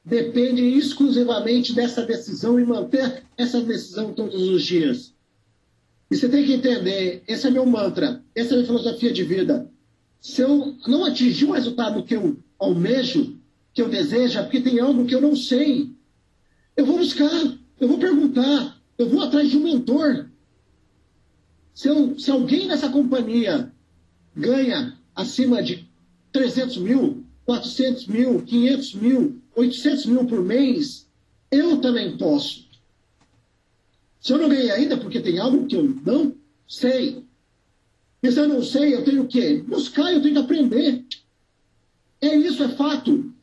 Depende 0.04 0.62
exclusivamente 0.62 1.74
dessa 1.74 2.06
decisão 2.06 2.60
e 2.60 2.66
manter 2.66 3.24
essa 3.38 3.62
decisão 3.62 4.14
todos 4.14 4.42
os 4.42 4.64
dias. 4.64 5.14
E 6.10 6.16
você 6.16 6.28
tem 6.28 6.46
que 6.46 6.54
entender, 6.54 7.24
esse 7.28 7.48
é 7.48 7.50
meu 7.50 7.66
mantra, 7.66 8.24
essa 8.36 8.50
é 8.50 8.54
a 8.54 8.56
minha 8.58 8.66
filosofia 8.68 9.14
de 9.14 9.24
vida. 9.24 9.70
Se 10.20 10.42
eu 10.42 10.76
não 10.88 11.06
atingir 11.06 11.46
o 11.46 11.52
resultado 11.52 12.04
que 12.04 12.16
eu 12.16 12.38
almejo, 12.58 13.40
que 13.74 13.82
eu 13.82 13.90
desejo, 13.90 14.40
é 14.40 14.44
porque 14.44 14.62
tem 14.62 14.80
algo 14.80 15.06
que 15.06 15.16
eu 15.16 15.22
não 15.22 15.36
sei. 15.36 15.92
Eu 16.76 16.86
vou 16.86 16.98
buscar, 16.98 17.32
eu 17.80 17.88
vou 17.88 17.98
perguntar, 17.98 18.82
eu 18.98 19.10
vou 19.10 19.22
atrás 19.22 19.50
de 19.50 19.58
um 19.58 19.64
mentor. 19.64 20.30
Se, 21.74 21.88
eu, 21.88 22.18
se 22.20 22.30
alguém 22.30 22.68
nessa 22.68 22.90
companhia 22.90 23.72
ganha 24.36 24.98
acima 25.16 25.62
de 25.62 25.88
300 26.32 26.78
mil, 26.78 27.26
400 27.46 28.08
mil, 28.08 28.42
500 28.42 28.94
mil, 28.96 29.42
800 29.56 30.06
mil 30.06 30.26
por 30.26 30.42
mês, 30.42 31.08
eu 31.52 31.82
também 31.82 32.18
posso. 32.18 32.70
Se 34.20 34.32
eu 34.34 34.38
não 34.38 34.50
ganhei 34.50 34.72
ainda 34.72 34.98
porque 34.98 35.20
tem 35.20 35.40
algo 35.40 35.66
que 35.66 35.76
eu 35.76 35.84
não 36.06 36.36
sei, 36.68 37.24
e 38.24 38.32
se 38.32 38.40
eu 38.40 38.48
não 38.48 38.64
sei, 38.64 38.94
eu 38.94 39.04
tenho 39.04 39.24
o 39.24 39.28
quê? 39.28 39.64
Buscar, 39.68 40.14
eu 40.14 40.22
tenho 40.22 40.36
que 40.36 40.42
aprender. 40.42 41.04
É 42.22 42.36
isso, 42.36 42.64
é 42.64 42.70
fato. 42.70 43.34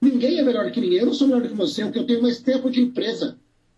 Ninguém 0.00 0.38
é 0.38 0.42
melhor 0.42 0.70
que 0.70 0.80
ninguém. 0.80 0.98
Eu 0.98 1.06
não 1.06 1.14
sou 1.14 1.26
melhor 1.26 1.48
que 1.48 1.54
você, 1.54 1.84
porque 1.84 1.98
eu 1.98 2.06
tenho 2.06 2.22
mais 2.22 2.40
tempo 2.40 2.70
de 2.70 2.82
empresa. 2.82 3.38